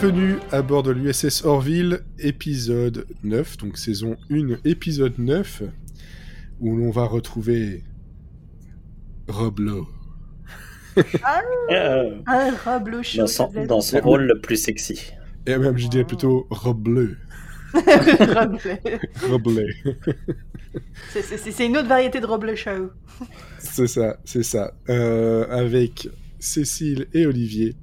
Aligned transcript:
Bienvenue 0.00 0.36
à 0.52 0.62
bord 0.62 0.84
de 0.84 0.92
l'USS 0.92 1.44
Orville, 1.44 2.00
épisode 2.20 3.04
9, 3.24 3.56
donc 3.56 3.76
saison 3.76 4.16
1, 4.30 4.58
épisode 4.64 5.18
9, 5.18 5.64
où 6.60 6.76
l'on 6.76 6.90
va 6.92 7.02
retrouver 7.04 7.82
Roblo. 9.26 9.88
Ah, 11.24 11.40
Euh, 11.72 12.16
un 12.28 12.50
Roblo 12.64 13.02
chaud. 13.02 13.18
dans 13.22 13.26
son, 13.26 13.50
ça 13.52 13.66
dans 13.66 13.80
son 13.80 13.98
rôle 13.98 14.22
le 14.26 14.40
plus 14.40 14.56
sexy. 14.62 15.10
Et 15.46 15.56
même, 15.58 15.76
je 15.76 15.88
dirais 15.88 16.04
plutôt 16.04 16.46
Robleu. 16.50 17.16
Roblo. 17.74 18.58
Robleu. 19.28 19.66
C'est- 21.12 21.66
une 21.66 21.76
autre 21.76 21.88
variété 21.88 22.20
de 22.20 22.26
Roblo 22.26 22.54
chaud. 22.54 22.90
c'est 23.58 23.88
ça, 23.88 24.16
c'est 24.24 24.44
ça. 24.44 24.74
Euh, 24.88 25.44
avec 25.50 26.08
Cécile 26.38 27.08
et 27.14 27.26
Olivier. 27.26 27.74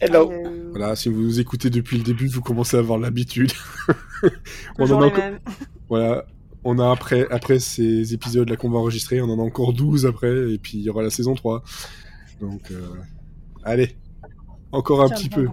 Hello. 0.00 0.32
Voilà, 0.70 0.96
si 0.96 1.08
vous 1.08 1.20
nous 1.20 1.40
écoutez 1.40 1.68
depuis 1.70 1.98
le 1.98 2.04
début, 2.04 2.26
vous 2.28 2.40
commencez 2.42 2.76
à 2.76 2.80
avoir 2.80 2.98
l'habitude. 2.98 3.52
on 4.78 4.90
en 4.90 5.02
a 5.02 5.06
encore-. 5.06 5.30
Voilà. 5.88 6.24
On 6.62 6.78
a 6.78 6.90
après, 6.90 7.26
après 7.30 7.58
ces 7.58 8.14
épisodes-là 8.14 8.54
qu'on 8.56 8.70
va 8.70 8.78
enregistrer, 8.78 9.20
on 9.20 9.28
en 9.30 9.38
a 9.38 9.42
encore 9.42 9.72
12 9.72 10.06
après, 10.06 10.52
et 10.52 10.58
puis 10.58 10.78
il 10.78 10.82
y 10.82 10.90
aura 10.90 11.02
la 11.02 11.10
saison 11.10 11.34
3. 11.34 11.64
Donc, 12.40 12.70
euh, 12.70 12.80
allez, 13.64 13.96
encore 14.70 15.02
un 15.02 15.06
Tiens, 15.08 15.16
petit 15.16 15.28
bon. 15.30 15.36
peu. 15.36 15.48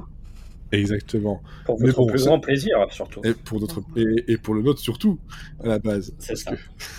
Exactement. 0.78 1.42
Pour 1.66 1.80
Mais 1.80 1.88
votre 1.88 2.00
bon, 2.00 2.08
plus 2.08 2.20
ça- 2.20 2.26
grand 2.26 2.40
plaisir, 2.42 2.76
surtout. 2.92 3.22
Et 3.24 3.34
pour, 3.34 3.60
notre, 3.62 3.82
et, 3.96 4.34
et 4.34 4.38
pour 4.38 4.54
le 4.54 4.62
nôtre 4.62 4.80
surtout, 4.82 5.18
à 5.64 5.68
la 5.68 5.80
base. 5.80 6.14
C'est 6.20 6.36
ça. 6.36 6.52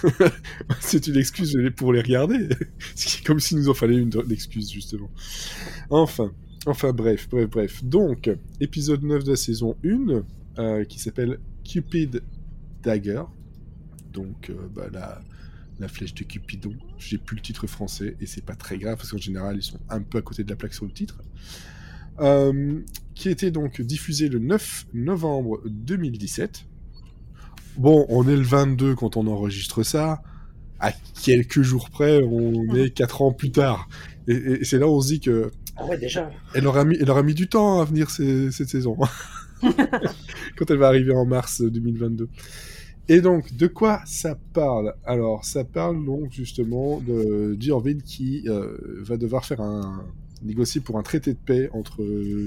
C'est 0.81 1.07
une 1.07 1.17
excuse 1.19 1.57
pour 1.77 1.93
les 1.93 2.01
regarder. 2.01 2.49
C'est 2.95 3.23
comme 3.25 3.39
s'il 3.41 3.59
nous 3.59 3.69
en 3.69 3.75
fallait 3.75 3.99
une, 3.99 4.11
une 4.25 4.33
excuse, 4.33 4.73
justement. 4.73 5.11
Enfin, 5.91 6.33
enfin, 6.67 6.93
bref, 6.93 7.29
bref, 7.29 7.49
bref. 7.49 7.85
Donc, 7.85 8.31
épisode 8.61 9.03
9 9.03 9.25
de 9.25 9.31
la 9.31 9.37
saison 9.37 9.77
1, 9.85 10.23
euh, 10.59 10.85
qui 10.85 10.99
s'appelle 10.99 11.39
Cupid 11.65 12.23
Dagger. 12.83 13.23
Donc, 14.13 14.51
euh, 14.51 14.69
bah, 14.75 14.89
la, 14.93 15.21
la 15.79 15.89
flèche 15.89 16.15
de 16.15 16.25
Cupidon. 16.25 16.75
J'ai 16.99 17.19
plus 17.19 17.37
le 17.37 17.43
titre 17.43 17.67
français, 17.67 18.17
et 18.21 18.27
c'est 18.27 18.45
pas 18.45 18.55
très 18.55 18.79
grave, 18.79 18.97
parce 18.97 19.11
qu'en 19.11 19.19
général, 19.19 19.57
ils 19.57 19.63
sont 19.63 19.79
un 19.89 20.01
peu 20.01 20.19
à 20.19 20.23
côté 20.23 20.45
de 20.45 20.51
la 20.51 20.57
plaque 20.57 20.75
sur 20.75 20.85
le 20.85 20.93
titre. 20.93 21.23
Euh, 22.21 22.81
qui 23.15 23.29
était 23.29 23.51
donc 23.51 23.81
diffusé 23.81 24.29
le 24.29 24.39
9 24.41 24.87
novembre 24.95 25.61
2017. 25.67 26.65
Bon, 27.77 28.07
on 28.09 28.29
est 28.29 28.37
le 28.37 28.43
22 28.43 28.97
quand 28.97 29.17
on 29.17 29.27
enregistre 29.29 29.83
ça. 29.85 30.23
À 30.81 30.93
quelques 31.23 31.63
jours 31.63 31.91
près, 31.91 32.21
on 32.23 32.75
est 32.75 32.91
4 32.91 33.23
ans 33.23 33.33
plus 33.33 33.51
tard. 33.51 33.89
Et, 34.27 34.35
et 34.35 34.65
c'est 34.65 34.79
là 34.79 34.89
où 34.89 34.97
on 34.97 35.01
se 35.01 35.09
dit 35.09 35.21
que 35.21 35.53
Ah 35.79 35.87
ouais, 35.87 35.97
déjà. 35.99 36.31
elle 36.55 36.67
aura 36.67 36.85
mis, 36.85 36.97
elle 37.01 37.11
aura 37.11 37.23
mis 37.23 37.35
du 37.35 37.49
temps 37.49 37.81
à 37.81 37.85
venir 37.85 38.11
ces- 38.11 38.51
cette 38.51 38.69
saison. 38.69 38.97
quand 40.57 40.71
elle 40.71 40.79
va 40.79 40.89
arriver 40.89 41.13
en 41.13 41.25
mars 41.25 41.63
2022. 41.63 42.29
Et 43.09 43.21
donc, 43.21 43.57
de 43.57 43.67
quoi 43.67 44.03
ça 44.05 44.39
parle? 44.53 44.95
Alors, 45.05 45.45
ça 45.45 45.65
parle 45.65 46.05
donc 46.05 46.31
justement 46.31 47.01
de 47.01 47.57
qui 48.05 48.45
euh, 48.47 48.77
va 49.03 49.17
devoir 49.17 49.45
faire 49.47 49.61
un 49.61 50.05
négocier 50.43 50.81
pour 50.81 50.99
un 50.99 51.03
traité 51.03 51.33
de 51.33 51.39
paix 51.39 51.71
entre 51.73 52.03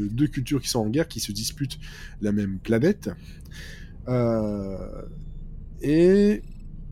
deux 0.10 0.28
cultures 0.28 0.62
qui 0.62 0.70
sont 0.70 0.80
en 0.80 0.90
guerre, 0.90 1.08
qui 1.08 1.20
se 1.20 1.32
disputent 1.32 1.80
la 2.22 2.32
même 2.32 2.60
planète. 2.60 3.10
Euh, 4.08 4.78
et 5.82 6.42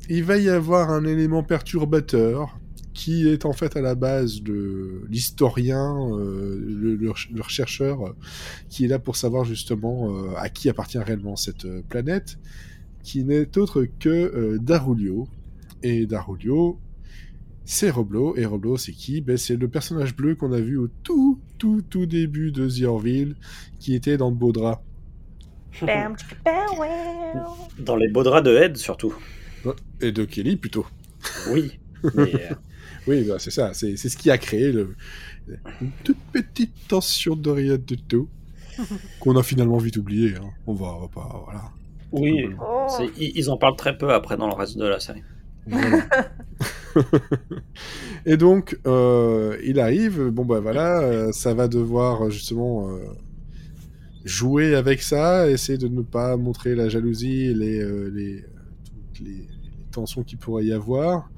il 0.10 0.24
va 0.24 0.38
y 0.38 0.50
avoir 0.50 0.90
un 0.90 1.06
élément 1.06 1.44
perturbateur 1.44 2.59
qui 3.00 3.30
est 3.30 3.46
en 3.46 3.54
fait 3.54 3.78
à 3.78 3.82
la 3.82 3.96
base 3.96 4.42
de 4.42 5.04
l'historien, 5.10 5.88
euh, 6.18 6.60
le, 6.60 6.96
le- 6.98 7.14
le 7.34 7.44
chercheur, 7.48 7.96
euh, 8.08 8.12
qui 8.70 8.84
est 8.84 8.88
là 8.90 9.00
pour 9.00 9.16
savoir 9.16 9.46
justement 9.46 9.98
euh, 10.14 10.36
à 10.36 10.50
qui 10.50 10.68
appartient 10.70 10.98
réellement 11.00 11.38
cette 11.38 11.64
euh, 11.64 11.82
planète, 11.88 12.38
qui 13.02 13.24
n'est 13.24 13.58
autre 13.58 13.86
que 14.00 14.10
euh, 14.10 14.58
Darulio. 14.60 15.30
Et 15.82 16.06
Darulio, 16.08 16.78
c'est 17.64 17.90
Roblo. 17.90 18.36
Et 18.36 18.46
Roblo, 18.46 18.76
c'est 18.76 18.92
qui? 18.92 19.22
Ben, 19.22 19.38
C'est 19.38 19.56
le 19.56 19.70
personnage 19.70 20.14
bleu 20.14 20.36
qu'on 20.36 20.52
a 20.52 20.60
vu 20.60 20.76
au 20.78 20.90
tout, 21.04 21.40
tout, 21.58 21.82
tout 21.90 22.06
début 22.06 22.52
de 22.52 22.68
The 22.68 22.84
Orville, 22.84 23.36
qui 23.80 23.96
était 23.96 24.18
dans 24.18 24.30
le 24.30 24.36
beau 24.36 24.52
drap. 24.52 24.84
Dans 27.80 27.96
les 27.96 28.10
beaux 28.10 28.24
draps 28.24 28.46
de 28.46 28.58
Ed, 28.58 28.76
surtout. 28.76 29.14
Et 30.02 30.12
de 30.12 30.26
Kelly, 30.26 30.58
plutôt. 30.58 30.86
Oui. 31.54 31.80
Mais, 32.16 32.34
euh, 32.52 32.56
Oui, 33.08 33.24
bah, 33.28 33.36
c'est 33.40 33.52
ça. 33.52 33.74
C'est 33.74 33.98
c'est 33.98 34.10
ce 34.10 34.18
qui 34.18 34.30
a 34.32 34.38
créé 34.38 34.72
le... 34.72 34.96
une 35.82 35.92
toute 36.04 36.18
petite 36.32 36.74
tension 36.88 37.36
de 37.36 37.50
rien 37.50 37.78
du 37.78 37.98
tout. 37.98 38.28
Qu'on 39.20 39.36
a 39.38 39.44
finalement 39.44 39.78
vite 39.78 39.98
oublié. 39.98 40.36
hein. 40.36 40.50
On 40.68 40.74
va, 40.74 40.88
on 40.96 41.02
va 41.02 41.08
pas. 41.08 41.42
Voilà. 41.46 41.64
oui. 42.12 42.50
Oh. 42.62 42.88
c'est- 42.90 43.10
Ils 43.20 43.50
en 43.50 43.58
parlent 43.58 43.76
très 43.76 43.98
peu 43.98 44.14
après 44.14 44.38
dans 44.38 44.48
le 44.48 44.54
reste 44.54 44.78
de 44.78 44.86
la 44.86 45.00
série. 45.00 45.24
Voilà. 45.68 46.08
Et 48.26 48.38
donc, 48.38 48.78
euh, 48.88 49.58
il 49.64 49.80
arrive, 49.80 50.30
bon 50.30 50.46
bah 50.46 50.60
voilà, 50.60 51.00
euh, 51.02 51.32
ça 51.32 51.54
va 51.54 51.68
devoir 51.68 52.26
euh, 52.26 52.30
justement 52.30 52.90
euh, 52.90 53.00
jouer 54.26 54.76
avec 54.76 55.02
ça, 55.02 55.50
essayer 55.50 55.78
de 55.78 55.88
ne 55.88 56.02
pas 56.02 56.36
montrer 56.38 56.76
la 56.76 56.90
jalousie 56.90 57.46
et 57.46 57.54
les, 57.54 57.80
euh, 57.80 58.10
les, 58.14 58.44
toutes 58.86 59.20
les, 59.26 59.34
les 59.36 59.48
tensions 59.92 60.24
qu'il 60.24 60.38
pourrait 60.38 60.66
y 60.66 60.74
avoir. 60.74 61.30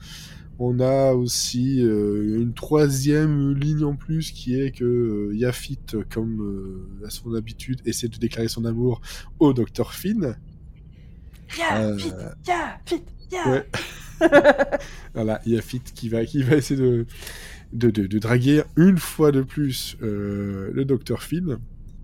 On 0.64 0.80
a 0.80 1.14
aussi 1.14 1.82
euh, 1.82 2.40
une 2.40 2.54
troisième 2.54 3.56
ligne 3.56 3.84
en 3.84 3.96
plus 3.96 4.30
qui 4.30 4.62
est 4.62 4.70
que 4.70 4.86
euh, 4.86 5.36
Yafit, 5.36 5.80
comme 6.08 6.40
euh, 6.40 7.04
à 7.04 7.10
son 7.10 7.34
habitude, 7.34 7.82
essaie 7.86 8.10
de 8.10 8.18
déclarer 8.20 8.48
son 8.48 8.66
amour 8.66 9.02
au 9.40 9.54
Dr 9.54 9.92
Finn. 9.92 10.36
Ya, 11.58 11.82
Euh, 11.82 11.96
vite, 11.96 12.14
ya, 12.48 12.80
vite, 12.88 13.08
ya. 13.32 13.50
Ouais. 13.50 13.68
voilà, 15.16 15.42
Yafit 15.48 15.82
qui 15.96 16.10
va, 16.10 16.26
qui 16.26 16.44
va 16.44 16.58
essayer 16.58 16.80
de, 16.80 17.08
de, 17.74 17.90
de, 17.90 18.06
de 18.06 18.20
draguer 18.20 18.62
une 18.78 19.00
fois 19.00 19.32
de 19.32 19.42
plus 19.42 19.98
euh, 20.04 20.70
le 20.74 20.86
docteur 20.86 21.24
Finn, 21.24 21.58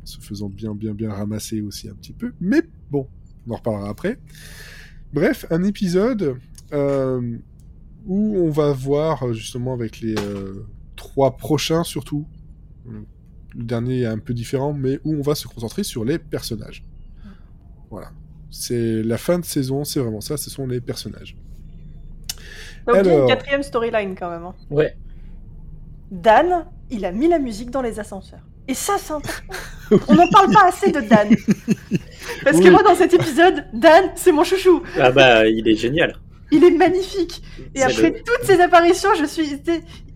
se 0.03 0.19
faisant 0.19 0.50
bien, 0.50 0.74
bien, 0.74 0.95
bien 0.95 1.13
ramasser 1.13 1.62
aussi 1.62 1.89
un 1.89 1.94
petit 1.94 2.13
peu. 2.13 2.34
Mais 2.41 2.63
bon, 2.89 3.07
on 3.45 3.51
en 3.51 3.57
reparlera 3.57 3.89
après. 3.89 4.18
Bref, 5.13 5.45
un 5.51 5.63
épisode 5.63 6.38
euh, 6.74 7.38
où 8.07 8.38
on 8.38 8.50
va 8.50 8.72
voir 8.72 9.34
justement 9.34 9.73
avec 9.73 10.00
les 10.00 10.16
euh, 10.18 10.66
trois 10.95 11.38
prochains 11.38 11.84
surtout. 11.84 12.25
Le 13.56 13.63
dernier 13.63 14.01
est 14.01 14.06
un 14.06 14.18
peu 14.19 14.34
différent, 14.34 14.72
mais 14.73 15.00
où 15.03 15.13
on 15.16 15.22
va 15.22 15.35
se 15.35 15.47
concentrer 15.47 15.84
sur 15.84 16.06
les 16.06 16.18
personnages. 16.19 16.84
Voilà. 17.90 18.12
C'est 18.50 19.03
la 19.03 19.18
fin 19.18 19.40
de 19.40 19.45
saison, 19.45 19.84
c'est 19.84 20.00
vraiment 20.00 20.22
ça, 20.22 20.38
ce 20.38 20.50
sont 20.50 20.68
les 20.68 20.79
personnages. 20.79 21.35
Alors. 22.88 23.23
une 23.23 23.28
quatrième 23.28 23.63
storyline 23.63 24.16
quand 24.18 24.29
même. 24.29 24.44
hein. 24.45 24.56
Ouais. 24.69 24.95
Dan, 26.12 26.66
il 26.89 27.03
a 27.03 27.12
mis 27.12 27.28
la 27.28 27.39
musique 27.39 27.69
dans 27.72 27.81
les 27.81 28.00
ascenseurs. 28.00 28.39
Et 28.69 28.74
ça, 28.74 28.95
c'est 28.97 29.13
important. 29.13 29.53
On 30.07 30.16
n'en 30.16 30.28
parle 30.29 30.51
pas 30.53 30.68
assez 30.68 30.91
de 30.91 31.01
Dan. 31.01 31.29
Parce 32.44 32.59
que 32.59 32.69
moi, 32.69 32.84
dans 32.84 32.95
cet 32.95 33.13
épisode, 33.13 33.66
Dan, 33.74 34.12
c'est 34.16 34.31
mon 34.31 34.44
chouchou. 34.44 34.81
Ah 35.00 35.12
bah, 35.12 35.47
il 35.47 35.68
est 35.68 35.75
génial. 35.75 36.16
Il 36.51 36.63
est 36.63 36.71
magnifique. 36.71 37.41
Et 37.75 37.83
après 37.83 38.09
le- 38.11 38.23
toutes 38.23 38.43
ces 38.45 38.61
apparitions, 38.61 39.09
je 39.19 39.25
suis. 39.25 39.59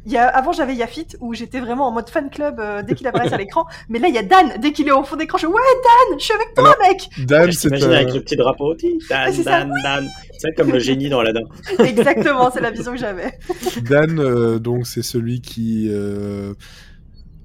Il 0.03 0.11
y 0.11 0.17
a... 0.17 0.27
Avant, 0.29 0.51
j'avais 0.51 0.73
Yafit 0.73 1.05
où 1.19 1.35
j'étais 1.35 1.59
vraiment 1.59 1.87
en 1.87 1.91
mode 1.91 2.09
fan 2.09 2.31
club 2.31 2.59
euh, 2.59 2.81
dès 2.81 2.95
qu'il 2.95 3.05
apparaissait 3.05 3.35
à 3.35 3.37
l'écran. 3.45 3.65
Mais 3.87 3.99
là, 3.99 4.07
il 4.07 4.15
y 4.15 4.17
a 4.17 4.23
Dan. 4.23 4.53
Dès 4.59 4.71
qu'il 4.71 4.87
est 4.87 4.91
au 4.91 5.03
fond 5.03 5.15
d'écran, 5.15 5.37
je 5.37 5.45
Ouais, 5.45 5.53
Dan, 5.53 6.17
je 6.19 6.23
suis 6.23 6.33
avec 6.33 6.55
toi, 6.55 6.75
mec 6.81 7.27
Dan, 7.27 7.51
Je 7.51 7.57
c'est 7.57 7.83
un- 7.83 7.91
avec 7.91 8.11
le 8.13 8.21
petit 8.21 8.35
drapeau. 8.35 8.73
Ti, 8.73 8.97
Dan, 9.09 9.31
ça. 9.33 9.43
Dan, 9.43 9.73
Dan. 9.83 10.09
C'est 10.39 10.55
comme 10.57 10.71
le 10.71 10.79
génie 10.79 11.07
dans 11.09 11.19
Aladdin. 11.19 11.41
Exactement, 11.85 12.49
c'est 12.51 12.61
la 12.61 12.71
vision 12.71 12.93
que 12.93 12.97
j'avais. 12.97 13.31
Dan, 13.87 14.19
euh, 14.19 14.57
donc 14.57 14.87
c'est 14.87 15.03
celui 15.03 15.39
qui 15.41 15.87
euh, 15.91 16.53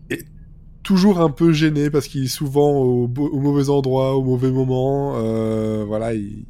est 0.08 0.24
toujours 0.82 1.20
un 1.20 1.28
peu 1.30 1.52
gêné 1.52 1.90
parce 1.90 2.06
qu'il 2.08 2.24
est 2.24 2.28
souvent 2.28 2.70
au, 2.70 3.06
mauvais 3.08 3.68
endroit, 3.68 4.16
au 4.16 4.22
mauvais 4.22 4.50
moment. 4.50 5.16
euh, 5.18 5.84
voilà, 5.86 6.14
il, 6.14 6.46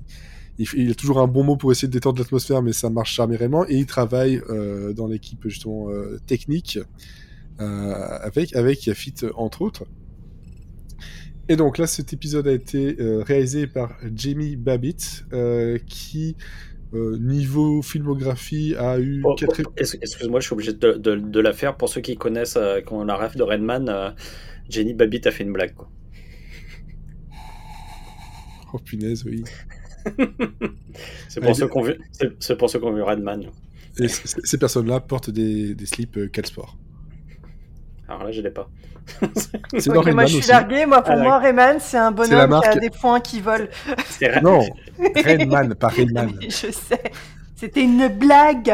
il, 0.58 0.90
a 0.90 0.94
toujours 0.94 1.20
un 1.20 1.26
bon 1.26 1.44
mot 1.44 1.56
pour 1.56 1.70
essayer 1.72 1.88
de 1.88 1.92
détendre 1.92 2.18
l'atmosphère, 2.18 2.62
mais 2.62 2.72
ça 2.72 2.88
marche 2.90 3.14
jamais 3.16 3.36
réellement. 3.36 3.66
Et 3.68 3.74
il 3.76 3.86
travaille 3.86 4.40
euh, 4.48 4.92
dans 4.92 5.06
l'équipe 5.06 5.40
justement 5.44 5.90
euh, 5.90 6.18
technique 6.26 6.78
euh, 7.60 7.92
avec 8.22 8.54
avec 8.56 8.86
Yafit 8.86 9.14
entre 9.34 9.62
autres. 9.62 9.84
Et 11.48 11.56
donc 11.56 11.78
là, 11.78 11.86
cet 11.86 12.12
épisode 12.12 12.48
a 12.48 12.52
été 12.52 12.96
réalisé 12.98 13.66
par 13.68 13.96
Jamie 14.14 14.56
Babbitt, 14.56 15.24
qui 15.86 16.34
niveau 16.92 17.82
filmographie 17.82 18.74
a 18.76 18.98
eu 18.98 19.22
Oh, 19.24 19.34
quatre 19.36 19.62
oh, 19.64 19.72
ex- 19.76 19.96
Excuse-moi, 20.00 20.40
je 20.40 20.46
suis 20.46 20.54
obligé 20.54 20.72
de, 20.72 20.94
de- 20.94 21.14
de 21.16 21.40
la 21.40 21.52
faire. 21.52 21.76
Pour 21.76 21.88
ceux 21.88 22.00
qui 22.00 22.16
connaissent, 22.16 22.58
qui 22.86 22.92
ont 22.92 23.04
la 23.04 23.14
ref 23.16 23.36
de 23.36 23.42
Redman, 23.44 24.14
Jenny 24.68 24.94
Babbitt 24.94 25.26
a 25.26 25.30
fait 25.30 25.44
une 25.44 25.52
blague. 25.52 25.74
Quoi. 25.74 25.88
Oh 28.72 28.78
punaise, 28.78 29.24
oui. 29.24 29.44
C'est 31.28 31.40
Ah, 31.40 31.42
pour, 31.42 31.50
il- 31.50 31.54
ceux 31.56 31.68
qui 31.68 31.76
ont 31.76 31.82
vu- 31.82 31.98
c'est- 32.38 32.56
pour 32.56 32.70
ceux 32.70 32.78
qui 32.78 32.84
ont 32.86 32.92
vu 32.94 33.02
Redman. 33.02 33.44
Et 33.98 34.08
ces 34.08 34.58
personnes-là 34.58 35.00
portent 35.00 35.30
des, 35.30 35.74
des 35.74 35.86
slips 35.86 36.16
euh, 36.18 36.28
Calsport. 36.28 36.76
Alors 38.08 38.24
là, 38.24 38.30
je 38.32 38.40
l'ai 38.40 38.50
pas. 38.50 38.68
C'est 39.78 39.88
Ok, 39.90 40.04
dans 40.06 40.14
moi 40.14 40.24
je 40.26 40.30
suis 40.32 40.38
aussi. 40.40 40.48
largué. 40.50 40.84
Moi 40.86 41.00
pour 41.02 41.12
Ah, 41.12 41.22
moi 41.22 41.38
Rayman 41.38 41.76
c'est 41.80 41.96
un 41.96 42.10
la 42.10 42.10
bonhomme 42.10 42.60
qui 42.60 42.68
a 42.68 42.76
des 42.76 42.90
points 42.90 43.20
qui 43.20 43.40
volent. 43.40 43.66
Non, 44.42 44.60
Rayman, 45.24 45.74
pas 45.76 45.88
Rayman. 45.88 46.34
je 46.42 46.48
sais. 46.72 47.02
C'était 47.54 47.82
une 47.84 48.08
blague. 48.08 48.72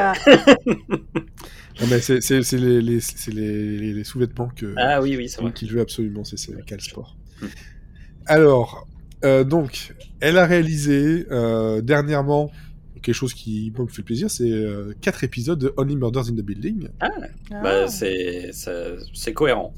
Non, 1.80 1.86
mais 1.88 2.00
c'est 2.00 2.18
les, 2.52 2.80
les, 2.82 3.00
c'est 3.00 3.30
les, 3.32 3.78
les- 3.78 3.92
les 3.94 4.04
sous-vêtements 4.04 4.48
que, 4.56 4.74
Ah 4.76 5.00
oui, 5.00 5.16
oui, 5.16 5.28
c'est 5.28 5.40
vrai. 5.40 5.52
qu'il 5.52 5.70
veut 5.70 5.80
absolument, 5.80 6.24
c'est 6.24 6.36
c'est 6.38 6.52
Cal 6.66 6.80
Sport. 6.80 7.16
Hmm. 7.40 7.46
Alors, 8.26 8.86
euh, 9.24 9.44
donc, 9.44 9.94
elle 10.20 10.38
a 10.38 10.46
réalisé 10.46 11.26
euh, 11.30 11.80
dernièrement 11.80 12.50
quelque 13.02 13.14
chose 13.14 13.34
qui 13.34 13.72
moi, 13.76 13.84
me 13.84 13.90
fait 13.90 14.02
plaisir, 14.02 14.30
c'est 14.30 14.50
euh, 14.50 14.92
quatre 15.00 15.24
épisodes 15.24 15.58
de 15.58 15.72
Only 15.76 15.96
Murders 15.96 16.28
in 16.28 16.34
the 16.36 16.42
Building. 16.42 16.88
Bah, 17.00 17.08
Ah. 17.84 17.88
c'est 17.88 18.52
ça- 18.52 18.94
c'est 19.12 19.32
cohérent. 19.32 19.74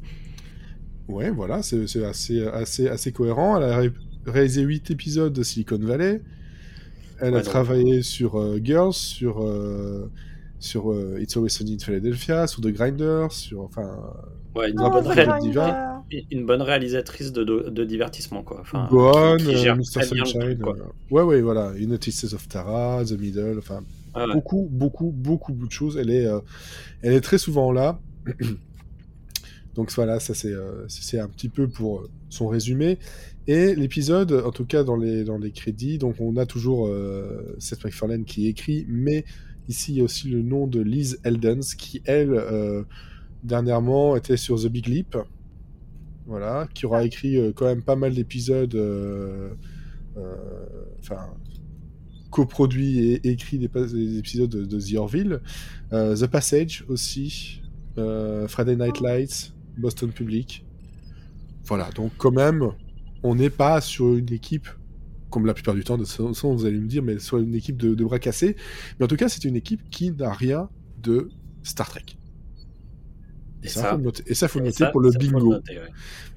Ouais, 1.09 1.31
voilà, 1.31 1.63
c'est 1.63 1.87
c'est 1.87 2.05
assez, 2.05 2.47
assez, 2.47 2.89
assez 2.89 3.13
cohérent. 3.13 3.57
Elle 3.59 3.65
a 3.71 3.77
ré- 3.79 3.93
réalisé 4.27 4.63
huit 4.63 4.91
épisodes 4.91 5.33
de 5.33 5.43
Silicon 5.43 5.79
Valley. 5.79 6.23
Elle 7.21 7.29
a 7.35 7.39
donc- 7.39 7.45
travaillé 7.45 8.03
sur 8.03 8.39
euh, 8.41 8.59
Girls, 8.63 8.93
sur, 8.95 9.43
euh, 9.43 10.11
sur 10.59 10.91
euh, 10.93 11.19
It's 11.21 11.37
Always 11.37 11.51
Sunny 11.51 11.75
in 11.75 11.79
Philadelphia, 11.85 12.47
sur 12.47 12.61
The 12.63 12.69
Grinder, 12.69 13.27
sur 13.31 13.61
enfin 13.63 13.99
Ouais, 14.55 14.71
une, 14.71 14.81
Oh, 14.81 14.91
bonne 14.91 15.05
The 15.05 15.09
réal- 15.09 15.27
Grinder. 15.29 15.49
Diva. 15.51 16.05
une 16.31 16.47
bonne 16.47 16.63
réalisatrice 16.63 17.33
de, 17.33 17.43
de, 17.45 17.71
de 17.71 17.85
divertissement, 17.85 18.43
quoi. 18.43 18.59
Enfin, 18.61 18.87
Gone, 18.91 19.39
qui 19.39 19.55
euh, 19.55 19.59
gère 19.59 19.77
Mr. 19.77 20.03
Sunshine. 20.05 20.41
truc, 20.41 20.61
quoi. 20.61 20.77
euh, 20.77 20.85
ouais, 21.11 21.23
ouais, 21.23 21.41
voilà. 21.43 21.73
United 21.77 22.35
of 22.35 22.49
Tara, 22.49 23.05
The 23.05 23.13
Middle, 23.19 23.57
enfin 23.59 23.81
Ah 24.15 24.27
ouais. 24.27 24.35
beaucoup, 24.35 24.69
beaucoup, 24.71 25.11
beaucoup, 25.11 25.53
beaucoup 25.53 25.67
de 25.67 25.73
choses. 25.73 25.97
Elle 25.97 26.11
est, 26.11 26.27
euh, 26.27 26.39
elle 27.03 27.15
est 27.15 27.21
très 27.21 27.39
souvent 27.39 27.73
là. 27.73 27.99
Donc 29.75 29.91
voilà, 29.93 30.21
ça 30.21 30.35
c'est 30.35 30.53
euh, 30.53 30.87
un 31.15 31.29
petit 31.29 31.49
peu 31.49 31.67
pour 31.69 32.01
euh, 32.01 32.11
son 32.29 32.47
résumé. 32.47 32.99
Et 33.49 33.75
l'épisode, 33.75 34.33
en 34.33 34.53
tout 34.53 34.65
cas 34.65 34.85
dans 34.85 34.97
les, 34.97 35.25
dans 35.25 35.37
les 35.37 35.51
crédits, 35.51 35.99
donc 35.99 36.17
on 36.21 36.37
a 36.37 36.47
toujours 36.47 36.87
euh, 36.87 37.57
Seth 37.59 37.83
MacFarlane 37.85 38.25
qui 38.25 38.47
écrit, 38.47 38.87
mais 38.89 39.25
ici 39.69 39.93
il 39.93 39.99
y 39.99 40.01
a 40.01 40.05
aussi 40.05 40.29
le 40.29 40.43
nom 40.43 40.67
de 40.67 40.81
Liz 40.81 41.19
Eldens 41.25 41.75
qui, 41.77 42.03
elle, 42.07 42.33
euh, 42.35 42.85
dernièrement 43.45 44.17
était 44.17 44.37
sur 44.37 44.61
The 44.61 44.67
Big 44.67 44.87
Leap. 44.87 45.17
Voilà, 46.27 46.67
qui 46.73 46.87
aura 46.87 47.05
écrit 47.05 47.37
euh, 47.37 47.53
quand 47.55 47.67
même 47.67 47.83
pas 47.83 47.97
mal 47.97 48.15
d'épisodes. 48.15 48.75
euh, 48.75 49.51
euh, 50.17 50.35
Enfin, 51.01 51.19
coproduit 52.31 52.99
et 52.99 53.29
écrit 53.29 53.59
des, 53.59 54.19
épisodes 54.19 54.51
de, 54.51 54.65
de 54.65 54.81
The 54.81 54.97
Orville. 54.97 55.41
The 55.91 56.27
Passage 56.27 56.85
aussi. 56.89 57.61
Friday 57.97 58.77
Night 58.77 59.01
Lights. 59.01 59.53
Boston 59.77 60.11
Public. 60.11 60.65
Voilà, 61.67 61.91
donc 61.93 62.13
quand 62.17 62.31
même, 62.31 62.71
on 63.23 63.35
n'est 63.35 63.51
pas 63.51 63.81
sur 63.81 64.15
une 64.15 64.33
équipe, 64.33 64.69
comme 65.31 65.47
la 65.47 65.55
plupart 65.55 65.75
du 65.75 65.83
temps, 65.85 65.97
de 65.99 66.05
toute 66.05 66.13
façon, 66.13 66.55
vous 66.55 66.65
allez 66.67 66.79
me 66.79 66.87
dire, 66.87 67.03
mais 67.03 67.19
sur 67.19 67.39
une 67.39 67.55
équipe 67.55 67.77
de, 67.77 67.95
de 67.95 68.05
bras 68.05 68.19
cassés. 68.19 68.57
Mais 68.99 69.05
en 69.05 69.09
tout 69.09 69.17
cas, 69.17 69.29
c'est 69.29 69.45
une 69.45 69.57
équipe 69.57 69.89
qui 69.91 70.11
n'a 70.13 70.33
rien 70.33 70.69
de 71.03 71.31
Star 71.63 71.89
Trek. 71.89 72.05
Et, 73.65 73.67
Et 73.67 73.71
ça, 73.71 73.81
ça- 73.81 73.91
faut 73.93 73.97
le 73.97 74.03
noter, 74.05 74.23
et 74.27 74.35
ça, 74.35 74.47
faut 74.49 74.59
le 74.61 74.65
Et 74.67 74.69
noter 74.69 74.79
ça, 74.85 74.91
pour 74.91 75.01
le 75.01 75.11
bingo. 75.11 75.51
noter, 75.53 75.79
ouais. 75.79 75.89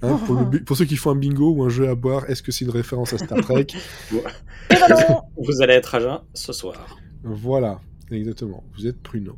Hein, 0.01 0.19
pour, 0.25 0.35
le 0.39 0.45
bi- 0.45 0.59
pour 0.62 0.75
ceux 0.77 0.85
qui 0.85 0.95
font 0.95 1.12
un 1.12 1.15
bingo 1.15 1.51
ou 1.51 1.63
un 1.63 1.69
jeu 1.69 1.88
à 1.89 1.94
boire, 1.95 2.29
est-ce 2.29 2.41
que 2.41 2.51
c'est 2.51 2.63
une 2.65 2.71
référence 2.71 3.13
à 3.13 3.18
Star 3.19 3.39
Trek. 3.41 3.68
Vous 5.38 5.62
allez 5.62 5.74
être 5.74 5.94
à 5.95 6.00
jeun 6.00 6.19
ce 6.33 6.53
soir. 6.53 6.97
Voilà, 7.24 7.79
exactement. 8.12 8.63
Vous 8.77 8.88
êtes 8.88 8.97
pruneau. 9.01 9.38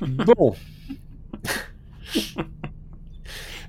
Bon. 0.00 0.54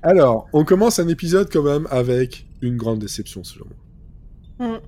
Alors, 0.02 0.48
on 0.52 0.64
commence 0.64 0.98
un 0.98 1.08
épisode 1.08 1.48
quand 1.52 1.62
même 1.62 1.86
avec 1.90 2.46
une 2.62 2.76
grande 2.76 3.00
déception, 3.00 3.44
selon 3.44 3.66
moi. 4.58 4.78
Mm. 4.78 4.80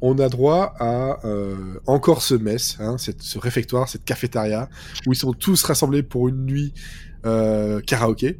On 0.00 0.18
a 0.18 0.28
droit 0.28 0.74
à 0.78 1.18
euh, 1.26 1.56
encore 1.86 2.22
ce 2.22 2.34
mess, 2.34 2.76
hein, 2.80 2.98
cette- 2.98 3.22
ce 3.22 3.38
réfectoire, 3.38 3.88
cette 3.88 4.04
cafétéria, 4.04 4.68
où 5.06 5.12
ils 5.12 5.16
sont 5.16 5.32
tous 5.32 5.62
rassemblés 5.64 6.02
pour 6.02 6.28
une 6.28 6.44
nuit 6.44 6.72
euh, 7.26 7.80
karaoké. 7.80 8.38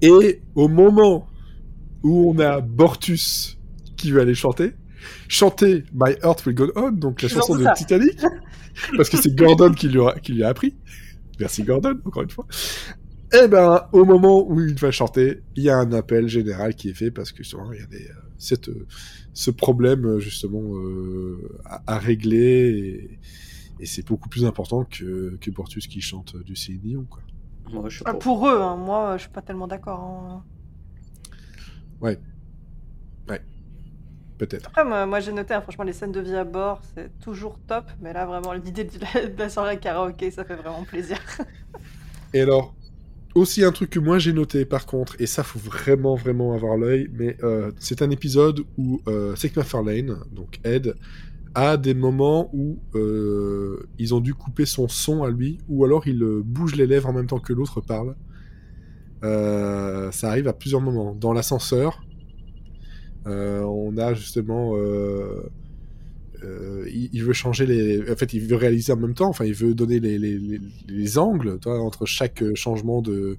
Et 0.00 0.40
au 0.54 0.68
moment 0.68 1.26
où 2.04 2.30
on 2.30 2.38
a 2.38 2.60
Bortus 2.60 3.58
qui 3.96 4.12
veut 4.12 4.20
aller 4.20 4.34
chanter, 4.34 4.74
chanter 5.26 5.84
My 5.92 6.12
Heart 6.22 6.46
Will 6.46 6.54
Go 6.54 6.72
On, 6.76 6.92
donc 6.92 7.22
la 7.22 7.28
chanson 7.28 7.56
de 7.56 7.64
ça. 7.64 7.72
Titanic, 7.72 8.20
parce 8.96 9.08
que 9.10 9.16
c'est 9.16 9.34
Gordon 9.34 9.72
qui 9.72 9.88
lui, 9.88 10.00
a, 10.06 10.14
qui 10.20 10.32
lui 10.34 10.44
a 10.44 10.48
appris. 10.48 10.76
Merci 11.40 11.64
Gordon, 11.64 11.98
encore 12.04 12.22
une 12.22 12.30
fois. 12.30 12.46
Eh 13.32 13.48
ben, 13.48 13.86
au 13.92 14.04
moment 14.04 14.48
où 14.48 14.60
il 14.60 14.74
va 14.76 14.90
chanter, 14.92 15.42
il 15.56 15.64
y 15.64 15.70
a 15.70 15.76
un 15.76 15.92
appel 15.92 16.28
général 16.28 16.74
qui 16.74 16.90
est 16.90 16.94
fait 16.94 17.10
parce 17.10 17.32
que 17.32 17.38
justement, 17.42 17.72
il 17.72 17.80
y 17.80 17.82
a 17.82 17.86
des, 17.86 18.06
euh, 18.08 18.12
cette, 18.38 18.68
euh, 18.68 18.86
ce 19.34 19.50
problème 19.50 20.06
euh, 20.06 20.18
justement 20.20 20.62
euh, 20.76 21.58
à, 21.64 21.82
à 21.94 21.98
régler 21.98 23.18
et, 23.78 23.82
et 23.82 23.86
c'est 23.86 24.06
beaucoup 24.06 24.28
plus 24.28 24.44
important 24.44 24.84
que, 24.84 25.36
que 25.40 25.50
Bortus 25.50 25.86
qui 25.86 26.00
chante 26.00 26.36
du 26.36 26.56
Céline 26.56 26.80
Dion, 26.80 27.04
quoi. 27.04 27.22
Moi, 27.70 27.88
je 27.88 27.96
suis 27.96 28.04
Ah, 28.06 28.14
pour. 28.14 28.48
Eux, 28.48 28.60
hein, 28.60 28.76
moi 28.76 29.16
je 29.16 29.22
suis 29.22 29.30
pas 29.30 29.42
tellement 29.42 29.66
d'accord. 29.66 30.00
hein. 30.00 30.44
Peut-être. 34.38 34.68
Après, 34.68 34.84
moi, 34.84 35.04
moi, 35.04 35.18
j'ai 35.18 35.32
noté, 35.32 35.52
hein, 35.52 35.60
franchement, 35.60 35.82
les 35.82 35.92
scènes 35.92 36.12
de 36.12 36.20
vie 36.20 36.36
à 36.36 36.44
bord, 36.44 36.80
c'est 36.94 37.10
toujours 37.18 37.58
top. 37.66 37.90
Mais 38.00 38.12
là, 38.12 38.24
vraiment, 38.24 38.52
l'idée 38.52 38.84
de 38.84 38.92
la, 39.00 39.26
de 39.26 39.36
la 39.36 39.48
soirée 39.50 39.80
karaoké, 39.80 40.30
ça 40.30 40.44
fait 40.44 40.54
vraiment 40.54 40.84
plaisir. 40.84 41.18
Et 42.32 42.40
alors, 42.40 42.76
aussi 43.34 43.64
un 43.64 43.72
truc 43.72 43.90
que 43.90 43.98
moi 43.98 44.18
j'ai 44.18 44.32
noté 44.32 44.64
par 44.64 44.86
contre, 44.86 45.16
et 45.20 45.26
ça 45.26 45.42
faut 45.42 45.58
vraiment 45.58 46.14
vraiment 46.14 46.54
avoir 46.54 46.76
l'œil, 46.76 47.08
mais 47.12 47.36
euh, 47.42 47.70
c'est 47.78 48.02
un 48.02 48.10
épisode 48.10 48.60
où 48.76 49.00
euh, 49.06 49.36
Seth 49.36 49.56
MacFarlane, 49.56 50.16
donc 50.32 50.60
Ed, 50.64 50.94
a 51.54 51.76
des 51.76 51.94
moments 51.94 52.50
où 52.52 52.78
euh, 52.94 53.88
ils 53.98 54.14
ont 54.14 54.20
dû 54.20 54.34
couper 54.34 54.66
son 54.66 54.88
son 54.88 55.22
à 55.22 55.30
lui, 55.30 55.58
ou 55.68 55.84
alors 55.84 56.06
il 56.06 56.22
euh, 56.22 56.42
bouge 56.44 56.74
les 56.74 56.86
lèvres 56.86 57.08
en 57.08 57.12
même 57.12 57.26
temps 57.26 57.40
que 57.40 57.52
l'autre 57.52 57.80
parle. 57.80 58.16
Ça 59.20 60.28
arrive 60.30 60.46
à 60.46 60.52
plusieurs 60.52 60.80
moments. 60.80 61.12
Dans 61.12 61.32
l'ascenseur, 61.32 62.00
on 63.26 63.96
a 63.98 64.14
justement... 64.14 64.74
euh, 66.44 66.88
il, 66.92 67.24
veut 67.24 67.32
changer 67.32 67.66
les. 67.66 68.10
En 68.10 68.16
fait, 68.16 68.32
il 68.32 68.40
veut 68.40 68.56
réaliser 68.56 68.92
en 68.92 68.96
même 68.96 69.14
temps. 69.14 69.28
Enfin, 69.28 69.44
il 69.44 69.54
veut 69.54 69.74
donner 69.74 69.98
les, 69.98 70.18
les, 70.18 70.38
les, 70.38 70.60
les 70.86 71.18
angles 71.18 71.58
entre 71.66 72.06
chaque 72.06 72.42
euh, 72.42 72.54
changement 72.54 73.02
de, 73.02 73.36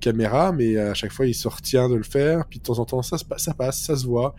caméra, 0.00 0.52
mais 0.52 0.76
à 0.76 0.94
chaque 0.94 1.12
fois, 1.12 1.26
il 1.26 1.34
se 1.34 1.48
retient 1.48 1.88
de 1.88 1.96
le 1.96 2.02
faire. 2.02 2.46
Puis 2.46 2.58
de 2.58 2.64
temps 2.64 2.78
en 2.78 2.84
temps, 2.84 3.02
ça, 3.02 3.16
ça 3.36 3.54
passe, 3.54 3.80
ça 3.80 3.96
se 3.96 4.06
voit. 4.06 4.34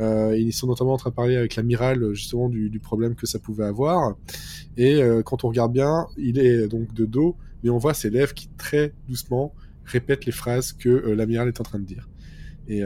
Euh, 0.00 0.36
ils 0.36 0.52
sont 0.52 0.66
notamment 0.66 0.94
en 0.94 0.96
train 0.96 1.10
de 1.10 1.14
parler 1.14 1.36
avec 1.36 1.56
l'amiral 1.56 2.12
justement 2.14 2.48
du, 2.48 2.70
du 2.70 2.80
problème 2.80 3.14
que 3.14 3.26
ça 3.26 3.38
pouvait 3.38 3.64
avoir. 3.64 4.16
Et 4.76 5.00
quand 5.24 5.44
on 5.44 5.48
regarde 5.48 5.72
bien, 5.72 6.06
il 6.16 6.38
est 6.38 6.68
donc 6.68 6.94
de 6.94 7.04
dos, 7.04 7.36
mais 7.62 7.70
on 7.70 7.78
voit 7.78 7.94
ses 7.94 8.10
lèvres 8.10 8.32
qui 8.32 8.48
très 8.56 8.92
doucement 9.08 9.52
répètent 9.84 10.24
les 10.24 10.32
phrases 10.32 10.72
que 10.72 10.88
l'amiral 10.88 11.48
est 11.48 11.60
en 11.60 11.64
train 11.64 11.78
de 11.78 11.84
dire. 11.84 12.08
Et 12.68 12.82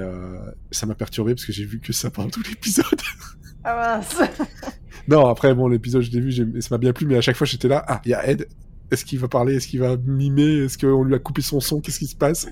ça 0.71 0.87
m'a 0.87 0.95
perturbé 0.95 1.35
parce 1.35 1.45
que 1.45 1.53
j'ai 1.53 1.65
vu 1.65 1.81
que 1.81 1.93
ça 1.93 2.11
pendant 2.11 2.31
tout 2.31 2.43
l'épisode. 2.49 2.87
Ah 3.65 3.97
mince. 3.99 4.17
Non, 5.09 5.27
après, 5.27 5.53
bon, 5.53 5.67
l'épisode, 5.67 6.03
je 6.03 6.13
l'ai 6.13 6.21
vu, 6.21 6.63
ça 6.63 6.69
m'a 6.71 6.79
bien 6.79 6.93
plu, 6.93 7.07
mais 7.07 7.17
à 7.17 7.21
chaque 7.21 7.35
fois, 7.37 7.47
j'étais 7.47 7.67
là, 7.67 7.85
ah, 7.89 8.01
il 8.05 8.11
y 8.11 8.15
a 8.15 8.25
Ed, 8.29 8.47
est-ce 8.93 9.05
qu'il 9.05 9.19
va 9.19 9.27
parler, 9.27 9.57
est-ce 9.57 9.67
qu'il 9.67 9.81
va 9.81 9.97
mimer, 9.97 10.65
est-ce 10.65 10.79
qu'on 10.79 11.03
lui 11.03 11.15
a 11.15 11.19
coupé 11.19 11.43
son 11.43 11.59
son, 11.59 11.81
qu'est-ce 11.81 11.99
qui 11.99 12.07
se 12.07 12.15
passe? 12.15 12.47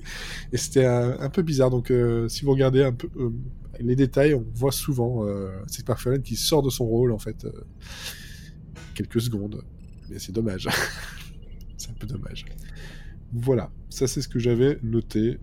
Et 0.52 0.56
c'était 0.56 0.84
un, 0.84 1.28
peu 1.28 1.42
bizarre, 1.42 1.70
donc 1.70 1.92
euh, 1.92 2.28
si 2.28 2.44
vous 2.44 2.50
regardez 2.50 2.82
un 2.82 2.92
peu 2.92 3.08
euh, 3.16 3.30
les 3.78 3.94
détails, 3.94 4.34
on 4.34 4.44
voit 4.54 4.72
souvent 4.72 5.24
euh, 5.26 5.50
MacFarlane 5.86 6.22
qui 6.22 6.34
sort 6.34 6.62
de 6.62 6.70
son 6.70 6.86
rôle, 6.86 7.12
en 7.12 7.18
fait, 7.18 7.44
euh, 7.44 7.52
quelques 8.94 9.20
secondes, 9.20 9.62
mais 10.08 10.18
c'est 10.18 10.32
dommage. 10.32 10.66
c'est 11.76 11.90
un 11.90 11.94
peu 12.00 12.06
dommage. 12.08 12.46
Voilà, 13.32 13.70
ça 13.90 14.08
c'est 14.08 14.22
ce 14.22 14.28
que 14.28 14.40
j'avais 14.40 14.80
noté, 14.82 15.38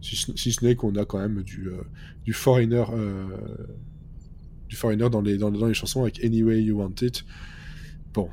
si, 0.00 0.16
ce- 0.16 0.34
si 0.34 0.52
ce 0.52 0.64
n'est 0.64 0.76
qu'on 0.76 0.94
a 0.96 1.04
quand 1.04 1.18
même 1.18 1.42
du, 1.42 1.68
du 2.24 2.32
foreigner... 2.32 2.84
du 4.68 4.76
Foreigner 4.76 5.08
dans 5.10 5.20
les, 5.20 5.38
dans, 5.38 5.50
dans 5.50 5.66
les 5.66 5.74
chansons 5.74 6.02
avec 6.02 6.22
Anyway 6.24 6.62
You 6.62 6.78
Want 6.78 6.94
It. 7.02 7.24
Bon, 8.14 8.28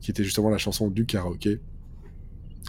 qui 0.00 0.10
était 0.10 0.24
justement 0.24 0.50
la 0.50 0.58
chanson 0.58 0.90
du 0.90 1.06
karaoké. 1.06 1.60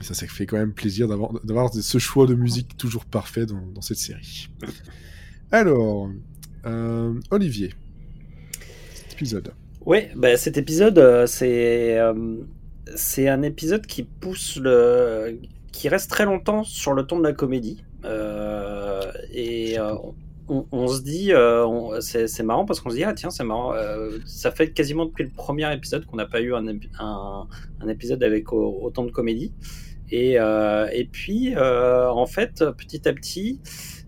Ça, 0.02 0.14
ça 0.14 0.28
fait 0.28 0.46
quand 0.46 0.58
même 0.58 0.74
plaisir 0.74 1.08
d'avoir 1.08 1.74
ce 1.74 1.98
choix 1.98 2.28
de 2.28 2.36
musique 2.36 2.76
toujours 2.78 3.06
parfait 3.06 3.46
dans, 3.46 3.82
cette 3.82 3.98
série. 3.98 4.50
Alors, 5.52 6.10
euh, 6.66 7.14
Olivier, 7.32 7.74
cet 8.94 9.14
épisode. 9.14 9.54
Ouais, 9.86 10.12
bah, 10.16 10.36
cet 10.36 10.58
épisode, 10.58 10.98
euh, 10.98 11.28
c'est 11.28 11.98
euh, 11.98 12.38
c'est 12.96 13.30
un 13.30 13.42
épisode 13.42 13.86
qui 13.86 14.04
pousse 14.04 14.58
le, 14.58 15.40
qui 15.72 15.88
reste 15.88 16.10
très 16.10 16.26
longtemps 16.26 16.64
sur 16.64 16.94
le 16.94 17.04
ton 17.04 17.20
de 17.20 17.24
la 17.24 17.34
comédie. 17.34 17.84
Et 19.34 19.78
on, 20.48 20.66
on 20.72 20.88
se 20.88 21.02
dit, 21.02 21.32
euh, 21.34 22.00
c'est 22.02 22.44
marrant 22.44 22.66
parce 22.66 22.80
qu'on 22.80 22.90
se 22.90 22.96
dit, 22.96 23.04
ah 23.04 23.14
tiens, 23.14 23.30
c'est 23.30 23.44
marrant, 23.44 23.74
euh, 23.74 24.18
ça 24.26 24.52
fait 24.52 24.72
quasiment 24.72 25.06
depuis 25.06 25.24
le 25.24 25.30
premier 25.30 25.72
épisode 25.74 26.06
qu'on 26.06 26.18
n'a 26.18 26.26
pas 26.26 26.42
eu 26.42 26.54
un, 26.54 26.66
épi- 26.66 26.90
un, 27.00 27.48
un 27.82 27.88
épisode 27.88 28.24
avec 28.24 28.54
au- 28.54 28.80
autant 28.84 29.04
de 29.04 29.12
comédie. 29.12 29.54
Et, 30.12 30.40
euh, 30.40 30.88
et 30.94 31.06
puis, 31.06 31.56
en 31.58 32.26
fait, 32.28 32.64
petit 32.78 33.08
à 33.08 33.14
petit, 33.14 33.60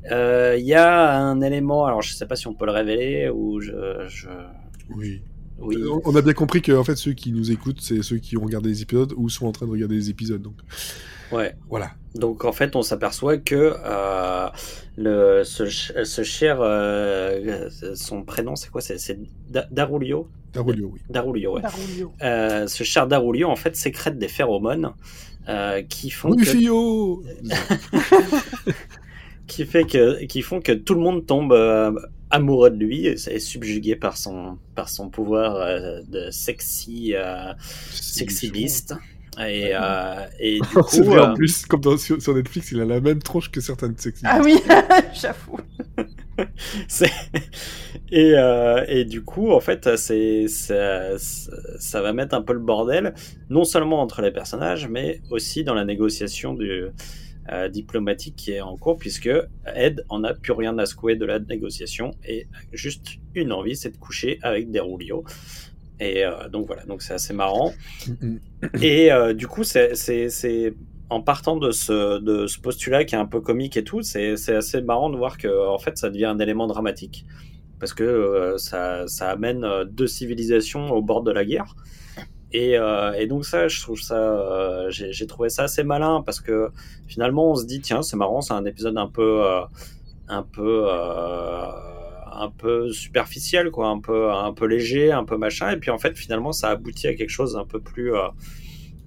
il 0.09 0.63
y 0.65 0.73
a 0.75 1.17
un 1.19 1.41
élément, 1.41 1.85
alors 1.85 2.01
je 2.01 2.13
sais 2.13 2.27
pas 2.27 2.35
si 2.35 2.47
on 2.47 2.53
peut 2.53 2.65
le 2.65 2.71
révéler 2.71 3.29
ou 3.33 3.59
je. 3.61 4.05
je... 4.07 4.29
Oui. 4.95 5.21
Oui. 5.59 5.75
On- 5.91 6.01
On 6.11 6.15
a 6.15 6.21
bien 6.21 6.33
compris 6.33 6.61
que 6.61 6.71
en 6.71 6.83
fait 6.83 6.95
ceux 6.97 7.13
qui 7.13 7.31
nous 7.31 7.49
écoutent, 7.51 7.81
c'est 7.81 8.03
ceux 8.03 8.17
qui 8.19 8.37
ont 8.37 8.43
regardé 8.43 8.69
les 8.69 8.83
épisodes 8.83 9.11
ou 9.17 9.27
sont 9.27 9.47
en 9.47 9.51
train 9.51 9.65
de 9.65 9.71
regarder 9.71 9.95
les 9.95 10.11
épisodes. 10.11 10.39
Donc 10.39 10.53
Ouais. 11.31 11.55
voilà. 11.69 11.91
Donc 12.15 12.45
en 12.45 12.51
fait, 12.51 12.75
on 12.75 12.81
s'aperçoit 12.81 13.37
que 13.37 13.75
euh, 13.85 14.47
le, 14.97 15.43
ce, 15.43 15.65
ce 15.67 16.23
cher, 16.23 16.57
euh, 16.61 17.69
son 17.95 18.23
prénom, 18.23 18.55
c'est 18.55 18.69
quoi? 18.69 18.81
C'est 18.81 18.97
c'est 18.97 19.19
Da- 19.49 19.67
Darulio 19.71 20.27
Darolio, 20.53 20.89
oui. 20.93 20.99
Darulio, 21.09 21.55
ouais. 21.55 21.61
Darulio. 21.61 22.13
Euh, 22.23 22.67
ce 22.67 22.83
cher 22.83 23.07
Darulio, 23.07 23.49
en 23.49 23.55
fait, 23.55 23.75
sécrète 23.75 24.17
des 24.17 24.27
phéromones 24.29 24.93
euh, 25.49 25.83
qui 25.83 26.09
font 26.09 26.31
Oui, 26.31 26.43
que, 26.43 26.49
Fio 26.49 27.23
qui 29.47 29.65
fait 29.65 29.85
que, 29.85 30.23
qui 30.25 30.41
font 30.41 30.59
que 30.59 30.71
tout 30.71 30.93
le 30.93 31.01
monde 31.01 31.25
tombe 31.25 31.53
euh, 31.53 31.91
amoureux 32.31 32.69
de 32.69 32.75
lui 32.77 33.05
et 33.07 33.11
est 33.13 33.39
subjugué 33.39 33.95
par 33.95 34.17
son, 34.17 34.57
par 34.75 34.89
son 34.89 35.09
pouvoir 35.09 35.55
euh, 35.55 36.01
de 36.09 36.29
sexy, 36.31 37.13
euh, 37.15 37.53
sexy 37.91 38.51
beast. 38.51 38.93
Et, 39.39 39.71
euh, 39.73 40.25
et 40.39 40.59
du 40.61 40.67
coup, 40.67 41.03
vrai, 41.03 41.17
euh, 41.19 41.25
en 41.27 41.33
plus, 41.33 41.65
comme 41.65 41.81
dans- 41.81 41.97
sur, 41.97 42.21
sur 42.21 42.33
Netflix, 42.33 42.71
il 42.71 42.81
a 42.81 42.85
la 42.85 42.99
même 42.99 43.19
tronche 43.21 43.51
que 43.51 43.61
certaines 43.61 43.97
sexy. 43.97 44.23
Ah 44.27 44.41
oui, 44.43 44.55
j'avoue. 45.13 45.59
C'est- 46.87 47.11
et, 48.11 48.33
euh, 48.35 48.83
et 48.87 49.05
du 49.05 49.23
coup, 49.23 49.51
en 49.51 49.59
fait, 49.59 49.95
c'est 49.97 50.47
ça, 50.47 52.01
va 52.01 52.13
mettre 52.13 52.35
un 52.35 52.41
peu 52.41 52.53
le 52.53 52.59
bordel, 52.59 53.13
non 53.49 53.63
seulement 53.63 54.01
entre 54.01 54.21
les 54.21 54.31
personnages, 54.31 54.87
mais 54.87 55.21
aussi 55.29 55.63
dans 55.63 55.73
la 55.73 55.83
négociation 55.85 56.53
du, 56.53 56.85
euh, 57.51 57.69
diplomatique 57.69 58.35
qui 58.35 58.51
est 58.53 58.61
en 58.61 58.75
cours, 58.77 58.97
puisque 58.97 59.29
Ed 59.75 60.03
en 60.09 60.23
a 60.23 60.33
plus 60.33 60.51
rien 60.53 60.77
à 60.77 60.85
secouer 60.85 61.15
de 61.15 61.25
la 61.25 61.39
négociation 61.39 62.11
et 62.25 62.47
a 62.53 62.57
juste 62.75 63.07
une 63.35 63.51
envie, 63.51 63.75
c'est 63.75 63.91
de 63.91 63.97
coucher 63.97 64.39
avec 64.41 64.69
Derulio. 64.71 65.23
Et 65.99 66.23
euh, 66.23 66.47
donc 66.49 66.67
voilà, 66.67 66.85
donc 66.85 67.01
c'est 67.01 67.13
assez 67.13 67.33
marrant. 67.33 67.73
Et 68.81 69.11
euh, 69.11 69.33
du 69.33 69.47
coup, 69.47 69.63
c'est, 69.63 69.93
en 71.09 71.21
partant 71.21 71.57
de 71.57 71.71
ce, 71.71 72.19
de 72.19 72.47
ce 72.47 72.59
postulat 72.59 73.05
qui 73.05 73.15
est 73.15 73.17
un 73.17 73.25
peu 73.25 73.41
comique 73.41 73.77
et 73.77 73.83
tout, 73.83 74.01
c'est, 74.01 74.33
assez 74.49 74.81
marrant 74.81 75.09
de 75.09 75.17
voir 75.17 75.37
que 75.37 75.67
en 75.67 75.79
fait, 75.79 75.97
ça 75.97 76.09
devient 76.09 76.25
un 76.25 76.39
élément 76.39 76.67
dramatique 76.67 77.25
parce 77.79 77.93
que 77.93 78.03
euh, 78.03 78.57
ça, 78.57 79.07
ça 79.07 79.29
amène 79.29 79.65
deux 79.89 80.07
civilisations 80.07 80.91
au 80.91 81.01
bord 81.01 81.23
de 81.23 81.31
la 81.31 81.45
guerre. 81.45 81.75
Et, 82.53 82.75
et 83.17 83.27
donc 83.27 83.45
ça, 83.45 83.67
je 83.67 83.81
trouve 83.81 83.99
ça, 83.99 84.89
j'ai, 84.89 85.27
trouvé 85.27 85.49
ça 85.49 85.63
assez 85.63 85.83
malin 85.83 86.23
parce 86.25 86.39
que 86.39 86.69
finalement, 87.05 87.51
on 87.51 87.55
se 87.55 87.65
dit 87.65 87.81
tiens, 87.81 88.01
c'est 88.01 88.15
marrant, 88.15 88.39
c'est 88.39 88.53
un 88.53 88.63
épisode 88.63 88.97
un 88.97 89.07
peu, 89.07 89.43
un 90.29 90.43
peu. 90.43 90.87
Un 92.37 92.49
peu 92.49 92.91
superficiel 92.91 93.71
quoi 93.71 93.87
un 93.89 93.99
peu 93.99 94.31
un 94.31 94.53
peu 94.53 94.65
léger 94.65 95.11
un 95.11 95.23
peu 95.25 95.37
machin. 95.37 95.71
Et 95.71 95.77
puis 95.77 95.91
en 95.91 95.97
fait 95.97 96.17
finalement 96.17 96.51
ça 96.51 96.69
aboutit 96.69 97.07
à 97.07 97.13
quelque 97.15 97.29
chose 97.29 97.53
d'un 97.53 97.65
peu 97.65 97.79
plus 97.79 98.13
euh, 98.15 98.27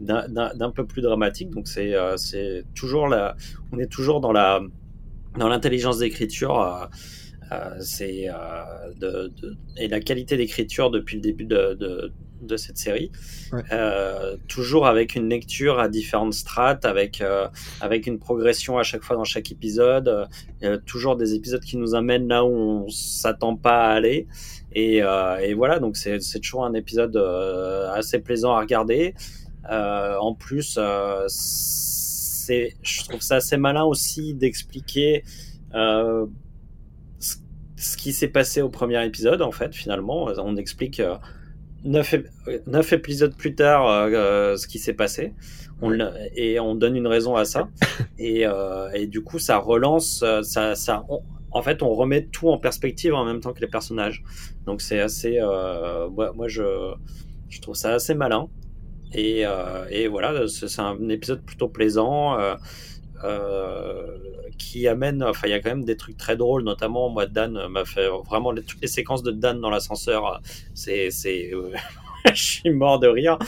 d'un- 0.00 0.70
peu 0.70 0.86
plus 0.86 1.02
dramatique. 1.02 1.50
Donc 1.50 1.68
c'est 1.68 1.94
euh, 1.94 2.16
c'est 2.16 2.64
toujours 2.74 3.08
la 3.08 3.36
on 3.72 3.78
est 3.78 3.90
toujours 3.90 4.20
dans 4.20 4.32
la 4.32 4.60
dans 5.38 5.48
l'intelligence 5.48 5.98
d'écriture 5.98 6.60
euh, 6.60 6.86
euh, 7.52 7.76
c'est 7.80 8.26
de, 9.00 9.32
et 9.76 9.88
la 9.88 10.00
qualité 10.00 10.36
d'écriture 10.36 10.90
depuis 10.90 11.16
le 11.16 11.22
début 11.22 11.44
de, 11.46 12.12
de 12.42 12.56
cette 12.56 12.78
série. 12.78 13.10
Ouais. 13.52 13.62
Euh, 13.72 14.36
toujours 14.48 14.86
avec 14.86 15.14
une 15.14 15.28
lecture 15.28 15.78
à 15.78 15.88
différentes 15.88 16.34
strates 16.34 16.84
avec 16.84 17.20
euh, 17.20 17.48
avec 17.80 18.06
une 18.06 18.18
progression 18.18 18.78
à 18.78 18.82
chaque 18.82 19.02
fois 19.02 19.16
dans 19.16 19.24
chaque 19.24 19.50
épisode. 19.50 20.28
Euh, 20.62 20.78
toujours 20.86 21.16
des 21.16 21.34
épisodes 21.34 21.62
qui 21.62 21.76
nous 21.76 21.94
amènent 21.94 22.28
là 22.28 22.44
où 22.44 22.48
on 22.50 22.88
s'attend 22.88 23.56
pas 23.56 23.86
à 23.86 23.90
aller. 23.92 24.26
Et, 24.72 25.02
euh, 25.02 25.36
et 25.38 25.54
voilà 25.54 25.80
donc 25.80 25.96
c'est 25.96 26.20
c'est 26.20 26.40
toujours 26.40 26.64
un 26.64 26.74
épisode 26.74 27.16
euh, 27.16 27.90
assez 27.92 28.20
plaisant 28.20 28.52
à 28.52 28.60
regarder. 28.60 29.14
Euh, 29.70 30.16
en 30.18 30.34
plus 30.34 30.76
euh, 30.78 31.24
c'est 31.28 32.76
je 32.82 33.04
trouve 33.04 33.20
ça 33.20 33.36
assez 33.36 33.56
malin 33.56 33.84
aussi 33.84 34.34
d'expliquer 34.34 35.22
euh, 35.74 36.26
ce, 37.18 37.36
ce 37.76 37.96
qui 37.96 38.12
s'est 38.12 38.28
passé 38.28 38.62
au 38.62 38.68
premier 38.70 39.04
épisode 39.04 39.42
en 39.42 39.52
fait 39.52 39.74
finalement. 39.74 40.28
On 40.38 40.56
explique 40.56 41.00
euh, 41.00 41.16
neuf, 41.84 42.12
ép- 42.14 42.26
euh, 42.48 42.58
neuf 42.66 42.92
épisodes 42.92 43.34
plus 43.36 43.54
tard 43.54 43.88
euh, 43.88 44.08
euh, 44.10 44.56
ce 44.56 44.66
qui 44.66 44.78
s'est 44.78 44.94
passé. 44.94 45.34
On, 45.82 45.92
et 46.36 46.60
on 46.60 46.74
donne 46.74 46.96
une 46.96 47.06
raison 47.06 47.36
à 47.36 47.44
ça. 47.44 47.68
Et, 48.18 48.46
euh, 48.46 48.90
et 48.92 49.06
du 49.06 49.22
coup 49.22 49.38
ça 49.38 49.56
relance 49.56 50.22
euh, 50.22 50.42
ça, 50.42 50.74
ça 50.74 51.04
on- 51.08 51.22
en 51.52 51.62
fait 51.62 51.82
on 51.82 51.94
remet 51.94 52.26
tout 52.26 52.50
en 52.50 52.58
perspective 52.58 53.14
en 53.14 53.24
même 53.24 53.40
temps 53.40 53.52
que 53.54 53.60
les 53.60 53.66
personnages. 53.66 54.22
Donc 54.66 54.82
c'est 54.82 55.00
assez 55.00 55.38
euh, 55.40 56.08
moi, 56.10 56.32
moi, 56.34 56.48
je 56.48 56.92
je 57.48 57.60
trouve 57.60 57.74
ça 57.76 57.94
assez 57.94 58.14
malin. 58.14 58.48
Et, 59.12 59.44
euh, 59.46 59.86
et 59.90 60.06
voilà 60.06 60.46
c'est 60.48 60.80
un 60.80 61.08
épisode 61.08 61.42
plutôt 61.44 61.68
plaisant 61.68 62.38
qui 64.58 64.86
amène 64.88 65.22
enfin 65.22 65.46
il 65.46 65.50
y 65.50 65.54
a 65.54 65.60
quand 65.60 65.70
même 65.70 65.84
des 65.84 65.96
trucs 65.96 66.16
très 66.16 66.36
drôles 66.36 66.64
notamment 66.64 67.08
moi 67.10 67.26
Dan 67.26 67.58
m'a 67.68 67.84
fait 67.84 68.08
vraiment 68.28 68.52
les- 68.52 68.62
toutes 68.62 68.80
les 68.82 68.88
séquences 68.88 69.22
de 69.22 69.30
Dan 69.30 69.60
dans 69.60 69.70
l'ascenseur 69.70 70.26
euh, 70.26 70.36
c'est 70.74 71.10
c'est 71.10 71.50
euh, 71.52 71.70
je 72.34 72.42
suis 72.42 72.70
mort 72.70 72.98
de 72.98 73.06
rire 73.08 73.38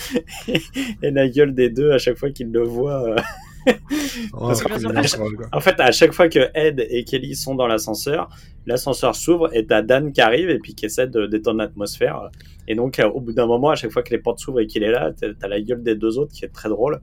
et 1.02 1.10
la 1.10 1.28
gueule 1.28 1.54
des 1.54 1.68
deux 1.70 1.90
à 1.92 1.98
chaque 1.98 2.16
fois 2.16 2.30
qu'ils 2.30 2.50
le 2.52 2.62
voient 2.62 3.02
euh, 3.08 3.16
Oh, 4.32 4.48
Parce 4.48 4.62
que- 4.62 4.68
en 5.56 5.60
fait, 5.60 5.78
à 5.78 5.92
chaque 5.92 6.12
fois 6.12 6.28
que 6.28 6.50
Ed 6.54 6.84
et 6.90 7.04
Kelly 7.04 7.36
sont 7.36 7.54
dans 7.54 7.68
l'ascenseur, 7.68 8.28
l'ascenseur 8.66 9.14
s'ouvre 9.14 9.54
et 9.54 9.64
t'as 9.64 9.82
Dan 9.82 10.12
qui 10.12 10.20
arrive 10.20 10.50
et 10.50 10.58
puis 10.58 10.74
qui 10.74 10.86
essaie 10.86 11.06
de 11.06 11.26
détendre 11.26 11.58
l'atmosphère. 11.58 12.28
Et 12.66 12.74
donc, 12.74 12.98
euh, 12.98 13.08
au 13.08 13.20
bout 13.20 13.32
d'un 13.32 13.46
moment, 13.46 13.70
à 13.70 13.76
chaque 13.76 13.92
fois 13.92 14.02
que 14.02 14.10
les 14.10 14.18
portes 14.18 14.40
s'ouvrent 14.40 14.58
et 14.60 14.66
qu'il 14.66 14.82
est 14.82 14.90
là, 14.90 15.12
t'as 15.12 15.46
la 15.46 15.60
gueule 15.60 15.84
des 15.84 15.94
deux 15.94 16.18
autres 16.18 16.32
qui 16.32 16.44
est 16.44 16.48
très 16.52 16.68
drôle. 16.70 17.00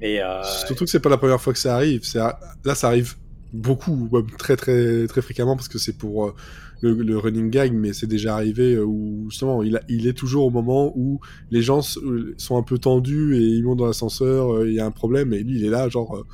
Et 0.00 0.20
euh, 0.20 0.42
Surtout 0.66 0.84
que 0.84 0.90
c'est 0.90 1.00
pas 1.00 1.08
la 1.08 1.16
première 1.16 1.40
fois 1.40 1.52
que 1.52 1.58
ça 1.58 1.74
arrive. 1.74 2.04
C'est 2.04 2.18
là, 2.18 2.38
ça 2.74 2.88
arrive 2.88 3.14
beaucoup, 3.52 4.10
très 4.38 4.56
très 4.56 5.06
très 5.06 5.22
fréquemment 5.22 5.56
parce 5.56 5.68
que 5.68 5.78
c'est 5.78 5.96
pour 5.96 6.26
euh, 6.26 6.34
le, 6.82 7.18
running 7.18 7.50
gag, 7.50 7.72
mais 7.72 7.92
c'est 7.92 8.06
déjà 8.06 8.34
arrivé 8.34 8.74
euh, 8.74 8.84
où 8.84 9.26
justement 9.30 9.62
il, 9.62 9.80
il 9.88 10.06
est 10.06 10.12
toujours 10.12 10.46
au 10.46 10.50
moment 10.50 10.92
où 10.96 11.20
les 11.50 11.62
gens 11.62 11.80
euh, 12.02 12.34
sont 12.36 12.58
un 12.58 12.62
peu 12.62 12.78
tendus 12.78 13.36
et 13.36 13.40
ils 13.40 13.62
montent 13.62 13.78
dans 13.78 13.86
l'ascenseur, 13.86 14.66
il 14.66 14.74
y 14.74 14.80
a 14.80 14.86
un 14.86 14.90
problème 14.90 15.32
et 15.32 15.42
lui 15.42 15.58
il 15.58 15.64
est 15.64 15.70
là 15.70 15.88
genre 15.88 16.24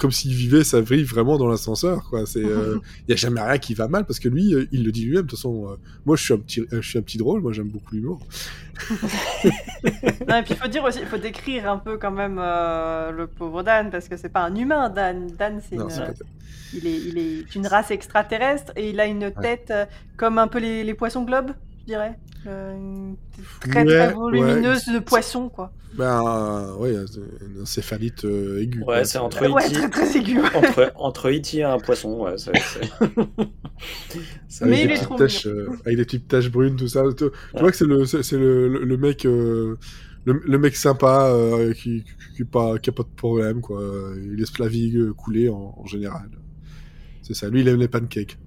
comme 0.00 0.10
s'il 0.10 0.32
vivait 0.34 0.64
sa 0.64 0.80
vie 0.80 1.04
vraiment 1.04 1.38
dans 1.38 1.46
l'ascenseur 1.48 2.08
quoi. 2.10 2.26
C'est 2.26 2.44
euh, 2.44 2.78
il 3.06 3.08
y 3.10 3.12
a 3.12 3.16
jamais 3.16 3.40
rien 3.40 3.58
qui 3.58 3.74
va 3.74 3.86
mal 3.86 4.04
parce 4.06 4.18
que 4.18 4.28
lui 4.28 4.54
euh, 4.54 4.66
il 4.72 4.84
le 4.84 4.90
dit 4.92 5.04
lui-même 5.04 5.22
de 5.22 5.28
toute 5.28 5.38
façon. 5.38 5.68
euh, 5.70 5.76
moi 6.06 6.16
je 6.16 6.24
suis 6.24 6.34
un 6.34 6.38
petit 6.38 6.62
je 6.70 6.80
suis 6.80 6.98
un 6.98 7.02
petit 7.02 7.18
drôle, 7.18 7.40
moi 7.42 7.52
j'aime 7.52 7.68
beaucoup 7.68 7.94
l'humour. 7.94 8.20
Non, 10.28 10.36
et 10.38 10.42
puis 10.42 10.54
il 10.54 10.56
faut 10.56 10.68
dire 10.68 10.84
aussi, 10.84 11.00
il 11.00 11.06
faut 11.06 11.18
décrire 11.18 11.70
un 11.70 11.78
peu 11.78 11.96
quand 11.98 12.10
même 12.10 12.38
euh, 12.40 13.10
le 13.12 13.26
pauvre 13.26 13.62
Dan, 13.62 13.90
parce 13.90 14.08
que 14.08 14.16
c'est 14.16 14.28
pas 14.28 14.42
un 14.44 14.54
humain, 14.54 14.88
Dan. 14.90 15.26
Dan, 15.38 15.60
c'est 15.68 15.76
Non, 15.76 15.84
une- 15.84 15.90
c'est 15.90 16.00
pas 16.00 16.12
il, 16.72 16.86
est, 16.86 16.98
il 17.00 17.18
est 17.18 17.54
une 17.56 17.66
race 17.66 17.90
extraterrestre 17.90 18.72
et 18.76 18.90
il 18.90 19.00
a 19.00 19.06
une 19.06 19.32
tête 19.42 19.68
euh, 19.70 19.86
comme 20.16 20.38
un 20.38 20.46
peu 20.46 20.58
les, 20.60 20.84
les 20.84 20.94
poissons 20.94 21.24
globes, 21.24 21.50
je 21.80 21.84
dirais. 21.86 22.16
Euh, 22.46 22.74
une 22.74 23.16
très 23.60 23.84
Ouais, 23.84 23.96
très 24.06 24.12
volumineuse 24.14 24.86
de 24.86 24.98
poisson, 24.98 25.48
quoi. 25.50 25.72
Ben 25.94 26.22
euh, 26.26 26.74
ouais, 26.76 26.94
c'est 27.10 27.18
une 27.46 27.62
encéphalite 27.62 28.24
euh, 28.24 28.62
aiguë. 28.62 28.82
Ouais, 28.84 29.04
c'est 29.04 29.18
entre- 29.18 29.46
Ouais, 29.50 29.66
E.T. 29.66 29.72
très 29.74 29.90
très 29.90 30.16
aigu. 30.16 30.40
entre, 30.54 30.92
entre 30.94 31.30
E.T. 31.30 31.58
et 31.58 31.64
un 31.64 31.78
poisson, 31.78 32.20
ouais, 32.20 32.38
c'est- 32.38 32.52
c'est- 32.56 32.88
c'est- 34.48 34.64
Mais 34.66 34.76
avec 34.76 34.78
il 34.82 34.86
des 34.88 34.92
est 34.92 34.94
petites 34.94 35.02
trop 35.04 35.16
taches, 35.18 35.46
euh, 35.46 35.68
avec 35.84 35.96
des 35.98 36.04
petites 36.04 36.28
taches 36.28 36.50
brunes, 36.50 36.76
tout 36.76 36.88
ça. 36.88 37.02
Tu, 37.16 37.24
vois 37.58 37.70
que 37.70 37.76
c'est 37.76 37.86
le, 37.86 38.04
c'est 38.06 38.32
le, 38.38 38.68
le, 38.68 38.84
le 38.84 38.96
mec, 38.96 39.26
euh, 39.26 39.76
le, 40.24 40.40
le 40.46 40.58
mec 40.58 40.76
sympa 40.76 41.26
euh, 41.32 41.72
qui, 41.74 42.04
qui, 42.36 42.44
pas, 42.44 42.78
qui 42.78 42.90
a 42.90 42.92
pas 42.92 43.02
de 43.02 43.08
problème, 43.16 43.60
quoi. 43.60 43.82
Il 44.16 44.36
laisse 44.36 44.58
la 44.58 44.68
vie 44.68 44.96
couler 45.16 45.48
en, 45.48 45.74
en 45.76 45.86
général. 45.86 46.30
C'est 47.22 47.34
ça. 47.34 47.48
Lui, 47.50 47.60
il 47.60 47.68
aime 47.68 47.80
les 47.80 47.88
pancakes. 47.88 48.38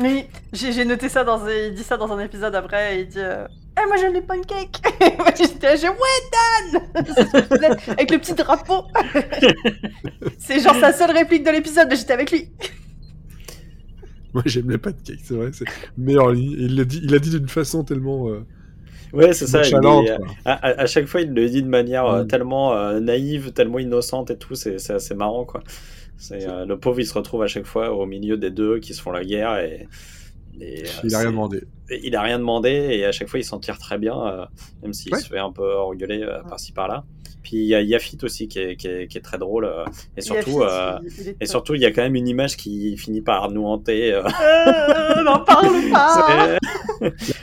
Oui, 0.00 0.24
j'ai 0.52 0.84
noté 0.84 1.08
ça 1.08 1.24
dans 1.24 1.44
un- 1.44 1.50
il 1.68 1.74
dit 1.74 1.82
ça 1.82 1.96
dans 1.96 2.10
un 2.12 2.20
épisode 2.20 2.54
après, 2.54 2.96
et 2.96 3.00
il 3.00 3.08
dit 3.08 3.18
euh, 3.18 3.46
Eh, 3.80 3.86
moi 3.86 3.96
j'aime 3.98 4.14
les 4.14 4.22
pancakes 4.22 4.80
Moi 5.18 5.26
j'étais 5.36 5.76
là, 5.76 5.90
ouais 5.90 6.78
Dan 6.94 7.04
ce 7.14 7.90
Avec 7.90 8.10
le 8.10 8.18
petit 8.18 8.34
drapeau 8.34 8.84
C'est 10.38 10.60
genre 10.60 10.74
sa 10.76 10.92
seule 10.92 11.10
réplique 11.10 11.44
de 11.44 11.50
l'épisode, 11.50 11.86
mais 11.90 11.96
j'étais 11.96 12.12
avec 12.14 12.30
lui 12.30 12.48
Moi, 14.32 14.42
j'aime 14.46 14.70
les 14.70 14.78
pancakes, 14.78 15.20
c'est 15.24 15.34
vrai. 15.34 15.50
C'est 15.52 15.64
meilleur 15.98 16.32
Il 16.34 16.76
l'a 16.76 16.84
dit, 16.84 17.00
il 17.02 17.14
a 17.14 17.18
dit 17.18 17.30
d'une 17.30 17.48
façon 17.48 17.84
tellement 17.84 18.28
euh, 18.28 18.44
Ouais, 19.12 19.32
c'est 19.32 19.48
ça. 19.48 19.62
est- 20.04 20.16
quoi. 20.16 20.26
à, 20.44 20.52
à- 20.52 20.80
à 20.82 20.86
chaque 20.86 21.06
fois, 21.06 21.20
il 21.20 21.32
le 21.34 21.48
dit 21.48 21.62
de 21.64 21.68
manière 21.68 22.06
euh, 22.06 22.22
Mm. 22.22 22.28
tellement 22.28 22.72
euh, 22.74 23.00
naïve, 23.00 23.50
tellement 23.52 23.80
innocente 23.80 24.30
et 24.30 24.36
tout. 24.38 24.54
C'est 24.54 24.78
c'est 24.78 24.92
assez 24.94 25.14
marrant, 25.16 25.44
quoi. 25.44 25.64
C'est 26.20 26.46
euh, 26.48 26.66
le 26.66 26.78
pauvre, 26.78 27.00
il 27.00 27.06
se 27.06 27.14
retrouve 27.14 27.42
à 27.42 27.46
chaque 27.48 27.64
fois 27.66 27.92
au 27.92 28.04
milieu 28.06 28.36
des 28.36 28.50
deux 28.50 28.78
qui 28.78 28.94
se 28.94 29.00
font 29.02 29.10
la 29.10 29.24
guerre 29.24 29.58
et, 29.58 29.88
et, 30.60 30.82
euh, 30.84 30.86
Il 31.04 31.14
a 31.14 31.18
rien 31.20 31.30
demandé. 31.30 31.62
il 32.04 32.14
a 32.14 32.20
rien 32.22 32.38
demandé 32.38 32.68
et 32.70 33.04
à 33.06 33.12
chaque 33.12 33.28
fois 33.28 33.40
il 33.40 33.44
s'en 33.44 33.58
tire 33.58 33.78
très 33.78 33.96
bien, 33.98 34.14
euh, 34.26 34.44
même 34.82 34.92
s'il 34.92 35.12
Ouais. 35.14 35.18
se 35.20 35.28
fait 35.28 35.38
un 35.38 35.50
peu 35.50 35.76
engueuler 35.78 36.22
euh, 36.22 36.42
par-ci 36.48 36.72
par-là. 36.72 37.04
Puis 37.42 37.56
il 37.56 37.64
y 37.66 37.74
a 37.74 37.80
Yafit 37.80 38.18
aussi 38.22 38.48
qui 38.48 38.58
est, 38.58 38.76
qui 38.76 38.86
est, 38.86 39.06
qui 39.08 39.16
est 39.16 39.22
très 39.22 39.38
drôle 39.38 39.64
euh, 39.64 39.84
et 40.14 40.20
surtout. 40.20 40.60
Yafit, 40.60 40.72
euh, 40.74 40.98
il- 41.26 41.36
et 41.40 41.46
surtout, 41.46 41.74
il 41.74 41.80
y 41.80 41.86
a 41.86 41.90
quand 41.90 42.02
même 42.02 42.14
une 42.16 42.28
image 42.28 42.56
qui 42.58 42.98
finit 42.98 43.22
par 43.22 43.50
nous 43.50 43.64
hanter. 43.64 44.12
euh, 44.12 44.22
Euh, 44.42 45.22
n'en 45.24 45.38
parle 45.40 45.68
pas 45.90 46.58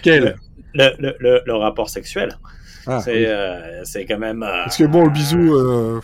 Quel 0.04 0.36
le, 0.76 0.92
le, 1.00 1.16
le, 1.20 1.42
le 1.44 1.54
rapport 1.56 1.90
sexuel. 1.90 2.38
Ah, 2.86 3.00
c'est 3.02 3.12
oui. 3.22 3.26
euh, 3.28 3.84
quand 4.08 4.20
même. 4.20 4.44
euh, 4.44 4.64
Parce 4.66 4.78
que 4.78 4.84
bon, 4.84 5.04
le 5.06 5.10
bisou. 5.10 6.02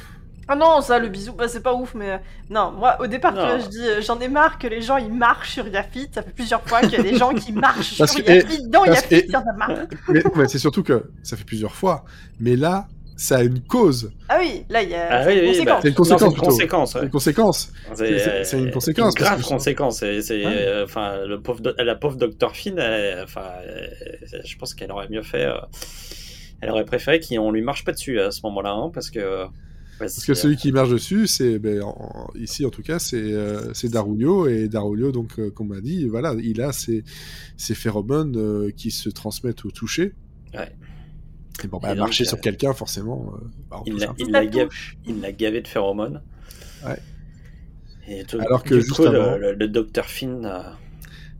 Ah 0.47 0.55
non, 0.55 0.81
ça, 0.81 0.99
le 0.99 1.07
bisou, 1.07 1.33
bah, 1.33 1.47
c'est 1.47 1.61
pas 1.63 1.73
ouf, 1.73 1.93
mais... 1.95 2.11
euh, 2.11 2.17
Non, 2.49 2.71
moi, 2.71 2.97
au 2.99 3.07
départ, 3.07 3.31
tu 3.33 3.39
Non. 3.39 3.45
vois, 3.45 3.59
je 3.59 3.67
dis, 3.69 3.79
euh, 3.87 4.01
j'en 4.01 4.19
ai 4.19 4.27
marre 4.27 4.59
que 4.59 4.67
les 4.67 4.81
gens, 4.81 4.97
ils 4.97 5.13
marchent 5.13 5.51
sur 5.53 5.67
Yafit. 5.67 6.09
Ça 6.13 6.21
fait 6.21 6.31
plusieurs 6.33 6.61
fois 6.63 6.81
qu'il 6.81 6.91
y 6.93 6.97
a 6.97 7.03
des 7.03 7.15
gens 7.17 7.33
qui 7.33 7.51
marchent 7.53 7.97
Parce 7.97 8.13
sur 8.13 8.23
que- 8.25 8.31
Yafit. 8.31 8.67
Dans 8.67 8.83
parce- 8.83 8.95
Yafit, 9.01 9.15
et- 9.15 9.25
il 9.25 9.31
y 9.31 9.35
en 9.37 9.41
a 9.41 9.53
marre. 9.53 9.69
Mais, 10.09 10.21
mais 10.35 10.47
c'est 10.47 10.59
surtout 10.59 10.83
que 10.83 11.05
ça 11.23 11.37
fait 11.37 11.45
plusieurs 11.45 11.73
fois. 11.75 12.03
Mais 12.41 12.55
là, 12.57 12.87
ça 13.15 13.37
a 13.37 13.43
une 13.43 13.61
cause. 13.61 14.11
Ah 14.27 14.37
oui, 14.39 14.65
là, 14.69 14.81
il 14.83 14.89
y 14.89 14.95
a 14.95 15.07
Ah 15.09 15.23
c'est 15.23 15.29
oui, 15.29 15.35
une 15.35 15.41
oui, 15.41 15.47
conséquence. 15.49 15.65
bah, 15.65 15.79
C'est 15.81 15.87
une 15.87 15.93
non, 15.93 15.97
conséquence, 15.97 16.19
c'est 16.19 16.25
une 16.25 16.31
plutôt. 16.33 16.45
conséquence, 16.49 16.91
C'est 16.91 16.97
ouais. 16.99 17.05
une 17.05 17.11
conséquence. 17.11 17.71
C'est 17.93 18.19
c'est- 18.19 18.43
c'est 18.43 18.59
une 18.59 18.71
conséquence, 18.71 19.13
Une 19.13 19.19
parce 19.19 19.29
grave 19.29 19.41
que- 19.43 19.47
conséquence. 19.47 19.99
C'est, 19.99 20.21
c'est, 20.21 20.45
Ouais. 20.45 20.51
euh, 20.57 20.83
enfin, 20.83 21.25
le 21.25 21.39
pauvre, 21.39 21.61
do- 21.61 21.73
la 21.77 21.95
pauvre 21.95 22.17
Dr. 22.17 22.51
Finn, 22.55 22.77
elle- 22.79 23.21
enfin, 23.23 23.45
euh, 23.65 23.87
je 24.43 24.57
pense 24.57 24.73
qu'elle 24.73 24.91
aurait 24.91 25.07
mieux 25.09 25.23
fait. 25.23 25.45
euh, 25.45 25.53
elle 26.61 26.69
aurait 26.71 26.85
préféré 26.85 27.19
qu'on 27.19 27.51
lui 27.51 27.61
marche 27.61 27.83
pas 27.85 27.91
dessus 27.91 28.19
à 28.19 28.31
ce 28.31 28.41
moment-là, 28.43 28.71
hein, 28.71 28.91
parce 28.93 29.09
que. 29.09 29.45
Parce 29.99 30.25
que 30.25 30.33
celui 30.33 30.57
qui 30.57 30.71
marche 30.71 30.89
dessus, 30.89 31.27
c'est 31.27 31.59
ben, 31.59 31.81
en- 31.83 32.29
ici 32.35 32.65
en 32.65 32.69
tout 32.69 32.81
cas, 32.81 32.99
c'est 32.99 33.21
euh, 33.21 33.71
Darulio 33.85 34.47
et 34.47 34.67
Darulio, 34.67 35.11
donc 35.11 35.37
euh, 35.39 35.49
comme 35.51 35.71
on 35.71 35.75
m'a 35.75 35.81
dit, 35.81 36.07
voilà, 36.07 36.35
il 36.41 36.61
a 36.61 36.71
ses, 36.73 37.03
ses 37.57 37.75
phéromones 37.75 38.35
euh, 38.37 38.71
qui 38.75 38.91
se 38.91 39.09
transmettent 39.09 39.65
au 39.65 39.71
toucher. 39.71 40.13
Ouais. 40.53 40.71
Et 41.63 41.67
bon, 41.67 41.77
bah, 41.77 41.89
Et 41.89 41.95
donc, 41.95 41.99
marcher 42.07 42.23
euh, 42.25 42.27
sur 42.29 42.41
quelqu'un, 42.41 42.73
forcément. 42.73 43.33
euh, 43.35 43.45
bah, 43.69 43.77
on 43.81 43.83
il 43.85 43.97
l'a, 43.99 44.43
il, 44.43 44.49
gavé, 44.49 44.65
touche. 44.67 44.97
il 45.05 45.21
l'a 45.21 45.31
gavé 45.31 45.61
de 45.61 45.67
phéromones. 45.67 46.21
Ouais. 46.85 46.97
Et 48.07 48.23
tout- 48.25 48.39
Alors 48.39 48.63
que 48.63 48.73
du 48.75 48.81
juste 48.81 48.95
coup, 48.95 49.03
le- 49.03 49.21
avant- 49.21 49.37
le, 49.37 49.53
le 49.53 49.67
Dr. 49.67 50.05
Finn. 50.05 50.43
euh, 50.45 50.59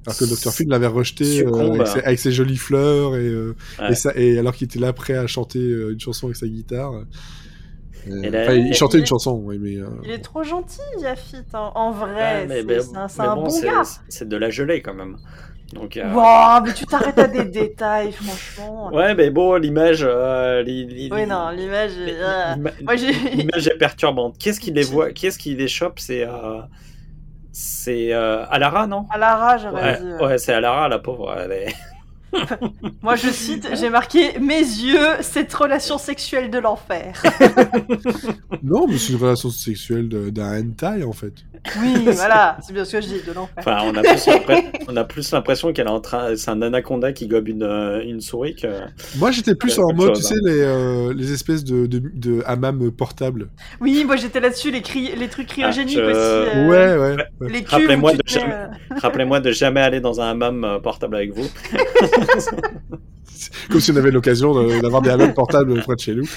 Alors 0.06 0.18
que 0.18 0.24
le 0.26 0.30
Dr. 0.30 0.52
Phil 0.54 0.68
l'avait 0.70 0.88
rejeté 0.88 1.46
euh, 1.46 1.74
avec, 1.74 1.88
ses, 1.88 2.00
avec 2.02 2.20
ses 2.20 2.32
jolies 2.32 2.58
fleurs 2.58 3.16
et, 3.16 3.28
euh, 3.28 3.56
Ouais. 3.80 3.92
et, 3.92 3.96
ça, 3.96 4.12
et 4.16 4.38
alors 4.38 4.54
qu'il 4.56 4.66
était 4.66 4.80
là 4.80 4.94
prêt 4.94 5.16
à 5.16 5.28
chanter 5.28 5.60
euh, 5.60 5.92
une 5.94 6.00
chanson 6.00 6.28
avec 6.28 6.38
sa 6.38 6.48
guitare. 6.48 6.94
Euh, 8.10 8.44
enfin, 8.44 8.54
il 8.54 8.74
chantait 8.74 8.98
il- 8.98 9.02
une 9.02 9.06
chanson, 9.06 9.42
oui, 9.44 9.58
mais 9.60 9.76
euh, 9.78 9.88
Il 10.04 10.12
est 10.12 10.20
trop 10.20 10.44
gentil, 10.44 10.80
Yafit, 11.00 11.38
hein. 11.54 11.72
en 11.76 11.92
vrai. 11.92 12.46
ouais, 12.48 12.64
c'est 13.08 13.22
un, 13.22 13.36
bon, 13.36 13.48
gars. 13.62 13.82
c'est 14.10 14.28
de 14.28 14.38
la 14.38 14.50
gelée 14.50 14.82
quand 14.82 14.94
même. 14.94 15.18
Donc, 15.74 15.98
euh, 15.98 16.14
Wow, 16.14 16.62
mais 16.64 16.74
tu 16.74 16.86
t'arrêtes 16.86 17.18
à 17.18 17.28
des 17.28 17.46
détails, 17.46 18.12
franchement. 18.12 18.90
Ouais, 18.94 19.16
mais 19.16 19.30
bon, 19.32 19.56
l'image. 19.56 20.04
euh, 20.08 20.62
li- 20.62 20.86
li- 20.86 21.10
Oui, 21.12 21.26
non, 21.26 21.50
l'image. 21.50 21.92
L'image 23.34 23.68
est 23.68 23.78
perturbante. 23.78 24.38
Qu'est-ce 24.38 24.60
qui 24.60 24.72
les 24.72 24.84
voit 24.84 25.12
Qu'est-ce 25.12 25.40
qui 25.40 25.56
les 25.56 25.68
chope? 25.68 26.00
C'est 26.00 26.24
euh, 26.28 26.62
c'est 27.52 28.14
euh, 28.14 28.46
Alara, 28.50 28.88
non? 28.88 29.06
À 29.12 29.18
la 29.18 29.36
rage, 29.36 29.62
j'aurais 29.64 29.94
Ouais, 29.94 30.00
dit. 30.00 30.14
ouais. 30.14 30.26
ouais, 30.26 30.38
c'est 30.38 30.54
Alara, 30.54 30.88
la 30.90 31.00
pauvre. 31.00 31.36
Elle 31.38 31.52
est... 31.52 31.74
Moi, 33.02 33.16
je 33.16 33.30
cite, 33.30 33.68
j'ai 33.74 33.90
marqué 33.90 34.40
Mes 34.40 34.60
yeux, 34.60 35.08
cette 35.22 35.54
relation 35.54 35.98
sexuelle 35.98 36.50
de 36.50 36.60
l'enfer. 36.60 37.22
non, 38.64 38.88
mais 38.88 38.98
c'est 38.98 39.14
une 39.14 39.20
relation 39.20 39.50
sexuelle 39.50 40.10
d'un 40.10 40.60
hentai 40.62 41.04
en 41.04 41.14
fait. 41.14 41.34
Oui, 41.80 41.94
voilà, 42.12 42.58
c'est 42.62 42.74
bien 42.74 42.84
ce 42.84 42.92
que 42.94 43.02
je 43.02 43.08
dis, 43.08 43.22
de 43.26 43.32
l'enfer. 43.34 43.56
Enfin, 43.60 43.78
on 43.86 43.96
a 44.98 45.04
plus 45.06 45.32
l'impression- 45.32 45.72
qu'elle 45.74 45.88
est 45.88 45.90
en 45.90 46.02
train. 46.02 46.36
C'est 46.36 46.52
un 46.52 46.62
anaconda 46.62 47.14
qui 47.14 47.28
gobe 47.28 47.48
une, 47.48 47.64
euh, 47.64 48.04
une 48.04 48.20
souris 48.20 48.56
que. 48.56 48.68
Moi, 49.18 49.32
j'étais 49.32 49.56
plus 49.56 49.80
en 49.80 49.94
mode, 49.94 50.10
chose, 50.16 50.28
tu 50.28 50.34
sais, 50.34 50.40
les, 50.44 50.60
euh, 50.62 51.14
les 51.16 51.32
espèces 51.32 51.64
de, 51.64 51.86
de, 51.86 52.02
de 52.14 52.44
hammam 52.46 52.92
portables. 52.92 53.48
Oui, 53.80 54.04
moi 54.06 54.18
j'étais 54.18 54.40
là-dessus, 54.42 54.72
les, 54.72 54.82
cri... 54.82 55.12
les 55.16 55.28
trucs 55.30 55.48
cryogéniques 55.48 55.98
Ah, 56.02 56.06
je- 56.06 56.10
aussi. 56.12 56.20
euh, 56.20 56.68
Ouais, 56.70 57.16
ouais. 57.16 57.50
Les 57.50 57.64
Rappelez-moi 57.66 58.14
de 58.14 58.22
jamais- 58.26 58.54
euh, 58.54 58.68
Rappelez-moi 59.02 59.40
de 59.40 59.52
jamais 59.52 59.80
aller 59.82 60.02
dans 60.02 60.20
un 60.20 60.32
hammam 60.32 60.80
portable 60.84 61.16
avec 61.16 61.34
vous. 61.34 61.48
Comme 63.70 63.80
si 63.82 63.92
on 63.92 63.96
avait 63.96 64.12
l'occasion 64.12 64.54
de- 64.54 64.82
d'avoir 64.82 65.02
des 65.02 65.10
hammams 65.10 65.34
portables 65.34 65.82
près 65.82 65.96
de 65.96 66.00
chez 66.00 66.16
nous. 66.16 66.28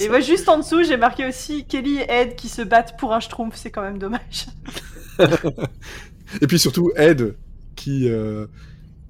Et 0.00 0.08
moi, 0.08 0.20
juste 0.20 0.48
en 0.48 0.58
dessous, 0.58 0.82
j'ai 0.82 0.96
marqué 0.96 1.26
aussi 1.26 1.64
Kelly 1.64 1.98
et 1.98 2.06
Ed 2.10 2.34
qui 2.36 2.48
se 2.48 2.62
battent 2.62 2.98
pour 2.98 3.12
un 3.14 3.20
schtroumpf, 3.20 3.54
c'est 3.56 3.70
quand 3.70 3.82
même 3.82 3.98
dommage. 3.98 4.46
Et 6.40 6.46
puis 6.46 6.58
surtout, 6.58 6.90
Ed, 6.96 7.36
qui. 7.76 8.08
euh, 8.08 8.46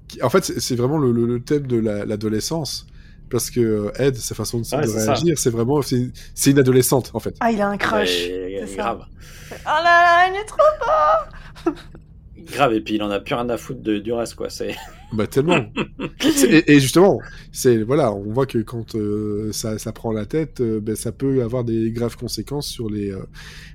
qui- 0.07 0.21
en 0.23 0.29
fait, 0.29 0.43
c'est 0.45 0.75
vraiment 0.75 0.97
le, 0.97 1.11
le- 1.11 1.25
le 1.25 1.39
thème 1.41 1.67
de 1.67 1.77
la- 1.77 2.05
l'adolescence. 2.05 2.85
Parce 3.29 3.51
que 3.51 3.59
euh, 3.59 3.91
Ed, 3.99 4.15
sa 4.15 4.33
façon 4.33 4.59
de, 4.59 4.65
Ouais, 4.75 4.85
réagir, 5.05 5.37
c'est 5.37 5.49
vraiment. 5.51 5.81
C'est 5.83 6.49
une 6.51 6.59
adolescente, 6.59 7.11
en 7.13 7.19
fait. 7.19 7.35
Ah, 7.41 7.51
il 7.51 7.61
a 7.61 7.67
un 7.67 7.77
crush. 7.77 8.27
Ouais, 8.27 8.63
c'est 8.67 8.77
grave. 8.77 9.05
Oh 9.51 9.55
là 9.65 9.83
là, 9.83 10.27
il 10.29 10.35
est 10.39 10.45
trop. 10.45 11.71
Grave, 12.51 12.73
et 12.73 12.81
puis 12.81 12.95
il 12.95 13.03
en 13.03 13.11
a 13.11 13.19
plus 13.19 13.35
rien 13.35 13.47
à 13.49 13.57
foutre 13.57 13.81
de, 13.81 13.99
du 13.99 14.11
reste, 14.13 14.35
quoi. 14.35 14.49
C'est... 14.49 14.75
Bah, 15.13 15.25
tellement. 15.25 15.65
Et, 16.47 16.73
et 16.75 16.79
justement, 16.79 17.19
c'est 17.51 17.81
voilà, 17.81 18.13
on 18.13 18.31
voit 18.31 18.45
que 18.45 18.59
quand 18.59 18.93
euh, 18.93 19.51
ça, 19.51 19.79
ça 19.79 19.91
prend 19.91 20.11
la 20.11 20.27
tête, 20.27 20.61
euh, 20.61 20.79
ben, 20.79 20.95
ça 20.95 21.11
peut 21.11 21.41
avoir 21.41 21.63
des 21.63 21.91
graves 21.91 22.15
conséquences 22.15 22.67
sur 22.67 22.91
les, 22.91 23.09
euh, 23.11 23.23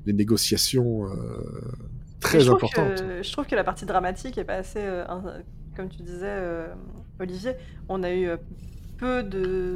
les 0.06 0.12
négociations 0.12 1.06
euh, 1.06 1.10
très 2.20 2.38
je 2.38 2.44
trouve 2.46 2.56
importantes. 2.56 3.00
Que, 3.02 3.22
je 3.24 3.32
trouve 3.32 3.46
que 3.46 3.56
la 3.56 3.64
partie 3.64 3.84
dramatique 3.84 4.38
est 4.38 4.44
pas 4.44 4.54
assez. 4.54 4.78
euh, 4.78 5.04
un- 5.08 5.42
comme 5.76 5.88
tu 5.88 6.02
disais, 6.02 6.20
euh, 6.28 6.68
Olivier, 7.18 7.52
on 7.88 8.04
a 8.04 8.14
eu 8.14 8.28
peu 8.98 9.24
de 9.24 9.74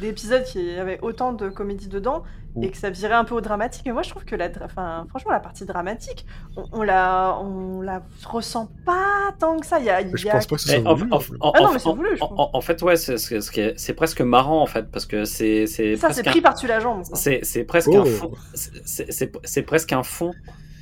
d'épisodes 0.00 0.44
qui 0.44 0.70
avaient 0.78 0.98
autant 1.02 1.32
de 1.32 1.48
comédie 1.48 1.88
dedans 1.88 2.22
et 2.60 2.68
que 2.70 2.76
ça 2.76 2.90
virait 2.90 3.14
un 3.14 3.22
peu 3.24 3.36
au 3.36 3.40
dramatique. 3.40 3.82
Mais 3.86 3.92
moi, 3.92 4.02
je 4.02 4.10
trouve 4.10 4.24
que 4.24 4.34
la, 4.34 4.48
dra- 4.48 4.64
enfin, 4.64 5.06
franchement, 5.08 5.30
la 5.30 5.38
partie 5.38 5.64
dramatique, 5.66 6.26
on, 6.56 6.64
on 6.72 6.82
la, 6.82 7.38
on 7.40 7.80
la 7.80 8.02
ressent 8.26 8.68
pas 8.84 9.32
tant 9.38 9.56
que 9.60 9.66
ça. 9.66 9.78
Il 9.78 9.84
y 9.84 9.90
a, 9.90 10.00
je 10.16 10.26
y 10.26 10.28
a- 10.28 10.32
pense 10.32 10.48
pas 10.48 10.56
que 10.56 10.62
ce 10.62 10.68
soit 10.68 10.94
voulu, 10.94 11.12
en- 11.12 11.16
en 11.16 11.20
fait. 11.20 11.32
en- 11.40 11.52
Ah 11.54 11.60
non, 11.60 11.66
en- 11.68 11.72
mais 11.72 11.78
c'est 11.78 11.88
voulu, 11.92 12.08
je 12.16 12.22
en- 12.22 12.26
trouve. 12.26 12.40
en- 12.40 12.50
en 12.52 12.60
fait, 12.60 12.82
ouais, 12.82 12.96
c'est, 12.96 13.92
presque 13.94 14.20
marrant, 14.22 14.60
en 14.62 14.66
fait, 14.66 14.90
parce 14.90 15.06
que 15.06 15.24
c'est, 15.24 15.66
c'est, 15.68 15.96
ça, 15.96 16.12
c'est 16.12 16.26
un- 16.26 16.30
pris 16.32 16.40
par-dessus 16.40 16.66
la 16.66 16.80
jambe. 16.80 17.04
quoi. 17.06 17.16
C'est, 17.16 17.64
presque 17.64 17.90
Oh. 17.92 17.98
un 18.00 18.04
fond. 18.04 18.32
C'est 18.54 19.62
presque 19.62 19.92
un 19.92 20.02
fond. 20.02 20.32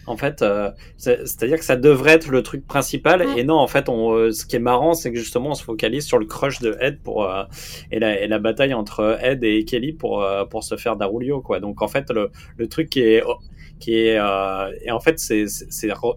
En 0.08 0.16
fait, 0.16 0.42
euh, 0.42 0.70
c'est, 0.96 1.26
c'est-à-dire 1.26 1.58
que 1.58 1.64
ça 1.64 1.76
devrait 1.76 2.12
être 2.12 2.28
le 2.28 2.42
truc 2.42 2.66
principal, 2.66 3.26
et 3.36 3.44
non, 3.44 3.56
en 3.56 3.66
fait, 3.66 3.88
on, 3.88 4.12
euh, 4.14 4.32
ce 4.32 4.46
qui 4.46 4.56
est 4.56 4.58
marrant, 4.58 4.94
c'est 4.94 5.12
que 5.12 5.18
justement, 5.18 5.50
on 5.50 5.54
se 5.54 5.62
focalise 5.62 6.06
sur 6.06 6.18
le 6.18 6.24
crush 6.24 6.60
de 6.60 6.76
Ed 6.80 7.00
pour 7.02 7.24
euh, 7.24 7.44
et, 7.90 7.98
la, 7.98 8.18
et 8.20 8.26
la 8.26 8.38
bataille 8.38 8.74
entre 8.74 9.18
Ed 9.22 9.44
et 9.44 9.64
Kelly 9.64 9.92
pour 9.92 10.22
euh, 10.22 10.44
pour 10.46 10.64
se 10.64 10.76
faire 10.76 10.96
Darulio, 10.96 11.40
quoi. 11.42 11.60
Donc, 11.60 11.82
en 11.82 11.88
fait, 11.88 12.10
le, 12.10 12.30
le 12.56 12.68
truc 12.68 12.88
qui 12.88 13.00
est 13.02 13.22
qui 13.78 13.94
est 13.96 14.18
euh, 14.18 14.72
et 14.82 14.90
en 14.90 15.00
fait, 15.00 15.18
c'est, 15.18 15.46
c'est, 15.46 15.70
c'est 15.70 15.88
re- 15.88 16.16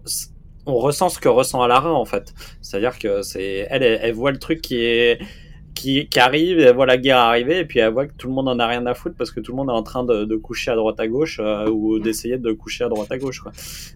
on 0.64 0.76
ressent 0.76 1.08
ce 1.08 1.18
que 1.18 1.28
ressent 1.28 1.60
Alara, 1.60 1.92
en 1.92 2.04
fait. 2.04 2.32
C'est-à-dire 2.60 2.98
que 2.98 3.22
c'est 3.22 3.66
elle, 3.68 3.82
elle, 3.82 4.00
elle 4.02 4.14
voit 4.14 4.32
le 4.32 4.38
truc 4.38 4.60
qui 4.62 4.76
est 4.84 5.20
qui, 5.82 6.08
qui 6.08 6.20
arrive, 6.20 6.60
elle 6.60 6.74
voit 6.76 6.86
la 6.86 6.96
guerre 6.96 7.18
arriver, 7.18 7.58
et 7.58 7.64
puis 7.64 7.80
elle 7.80 7.92
voit 7.92 8.06
que 8.06 8.12
tout 8.16 8.28
le 8.28 8.34
monde 8.34 8.48
en 8.48 8.58
a 8.60 8.66
rien 8.68 8.86
à 8.86 8.94
foutre 8.94 9.16
parce 9.16 9.32
que 9.32 9.40
tout 9.40 9.50
le 9.50 9.56
monde 9.56 9.68
est 9.68 9.72
en 9.72 9.82
train 9.82 10.04
de, 10.04 10.24
de 10.24 10.36
coucher 10.36 10.70
à 10.70 10.76
droite 10.76 11.00
à 11.00 11.08
gauche 11.08 11.40
euh, 11.42 11.68
ou 11.68 11.98
d'essayer 11.98 12.38
de 12.38 12.52
coucher 12.52 12.84
à 12.84 12.88
droite 12.88 13.10
à 13.10 13.18
gauche. 13.18 13.40
Quoi. 13.40 13.50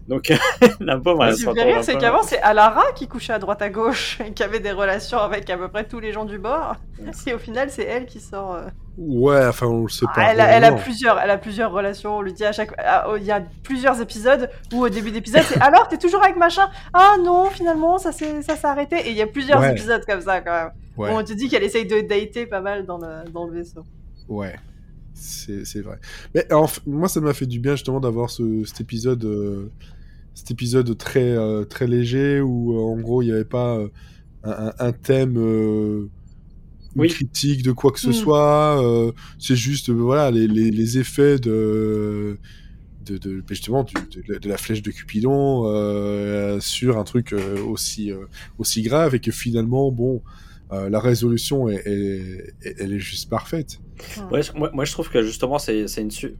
Donc 0.09 0.33
la 0.81 0.97
pauvre, 0.97 1.23
elle 1.23 1.35
Ce 1.35 1.43
se 1.43 1.49
rire, 1.49 1.83
c'est 1.83 1.97
qu'avant, 1.97 2.23
c'est 2.23 2.39
Alara 2.41 2.91
qui 2.93 3.07
couchait 3.07 3.33
à 3.33 3.39
droite 3.39 3.61
à 3.61 3.69
gauche 3.69 4.19
et 4.27 4.33
qui 4.33 4.43
avait 4.43 4.59
des 4.59 4.71
relations 4.73 5.19
avec 5.19 5.49
à 5.49 5.57
peu 5.57 5.69
près 5.69 5.87
tous 5.87 6.01
les 6.01 6.11
gens 6.11 6.25
du 6.25 6.37
bord. 6.39 6.75
Et 7.25 7.33
au 7.33 7.37
final, 7.39 7.69
c'est 7.69 7.85
elle 7.85 8.05
qui 8.05 8.19
sort. 8.19 8.55
euh, 8.55 8.67
Ouais, 8.97 9.45
enfin, 9.45 9.67
on 9.67 9.83
le 9.83 9.89
sait 9.89 10.07
pas. 10.15 10.31
elle, 10.31 10.39
a, 10.41 10.47
elle 10.47 10.63
a 10.63 10.69
vraiment. 10.71 10.83
plusieurs, 10.83 11.19
elle 11.19 11.29
a 11.29 11.37
plusieurs 11.37 11.71
relations. 11.71 12.17
On 12.17 12.21
lui 12.21 12.33
dit 12.33 12.43
à 12.43 12.51
chaque, 12.51 12.71
il 13.17 13.23
y 13.23 13.31
a 13.31 13.41
plusieurs 13.61 14.01
épisodes 14.01 14.49
où 14.73 14.83
au 14.83 14.89
début 14.89 15.11
d'épisode, 15.11 15.43
c'est 15.43 15.61
alors 15.61 15.87
t'es 15.87 15.97
toujours 15.99 16.23
avec 16.23 16.35
machin? 16.35 16.67
Ah 16.93 17.15
non, 17.23 17.45
finalement 17.51 17.99
ça 17.99 18.11
s'est, 18.11 18.41
ça 18.41 18.55
s'est 18.55 18.65
arrêté. 18.67 18.95
Et 19.07 19.11
il 19.11 19.15
y 19.15 19.21
a 19.21 19.27
plusieurs 19.27 19.59
Ouais. 19.61 19.71
épisodes 19.71 20.03
comme 20.05 20.21
ça 20.21 20.41
quand 20.41 20.51
même. 20.51 20.71
Ouais, 20.97 21.11
Où 21.11 21.17
on 21.17 21.23
te 21.23 21.33
dit 21.33 21.47
qu'elle 21.47 21.61
essaye 21.63 21.85
de 21.85 22.01
dater 22.01 22.47
pas 22.47 22.59
mal 22.61 22.85
dans 22.87 22.97
le, 22.97 23.29
dans 23.31 23.45
le 23.45 23.53
vaisseau. 23.53 23.83
ouais. 24.27 24.55
C'est 25.19 25.65
c'est 25.65 25.81
vrai. 25.81 25.97
Mais 26.35 26.45
moi, 26.85 27.07
ça 27.07 27.19
m'a 27.21 27.33
fait 27.33 27.47
du 27.47 27.59
bien 27.59 27.71
justement 27.75 27.99
d'avoir 27.99 28.29
ce, 28.29 28.63
cet 28.65 28.81
épisode, 28.81 29.23
euh, 29.25 29.71
cet 30.35 30.51
épisode 30.51 30.95
très 30.95 31.31
euh, 31.31 31.63
très 31.65 31.87
léger 31.87 32.39
où 32.39 32.77
euh, 32.77 32.81
en 32.93 32.97
gros 32.99 33.23
il 33.23 33.25
n'y 33.25 33.31
avait 33.31 33.43
pas 33.43 33.79
un, 34.43 34.91
thème, 34.91 35.37
Oui. 37.01 37.09
critique 37.09 37.63
de 37.63 37.71
quoi 37.71 37.91
que 37.91 37.99
ce 37.99 38.09
Mm. 38.09 38.13
soit. 38.13 38.83
euh, 38.83 39.11
c'est 39.39 39.55
juste 39.55 39.89
euh, 39.89 39.93
voilà 39.93 40.31
les, 40.31 40.47
les, 40.47 40.71
les 40.71 40.97
effets 40.97 41.37
de 41.39 42.37
de, 43.05 43.17
de 43.17 43.41
justement 43.47 43.83
du- 43.83 43.93
de, 44.27 44.37
de 44.37 44.49
la 44.49 44.57
flèche 44.57 44.81
de 44.81 44.91
Cupidon 44.91 45.63
euh, 45.65 46.59
sur 46.59 46.97
un 46.97 47.03
truc 47.05 47.33
aussi 47.65 48.11
euh, 48.11 48.25
aussi 48.57 48.81
grave 48.81 49.15
et 49.15 49.19
que 49.19 49.31
finalement 49.31 49.91
bon 49.91 50.21
euh, 50.73 50.89
la 50.89 50.99
résolution 50.99 51.69
est, 51.69 51.81
est- 51.87 52.53
est- 52.63 52.75
elle 52.79 52.91
est 52.91 52.99
juste 52.99 53.29
parfaite. 53.29 53.79
Ouais, 54.31 54.41
moi, 54.55 54.69
moi, 54.73 54.83
je 54.85 54.91
trouve 54.91 55.09
que 55.09 55.23
justement, 55.23 55.57
c'est 55.59 55.87
c'est 55.87 56.01
une. 56.01 56.11
su- 56.11 56.35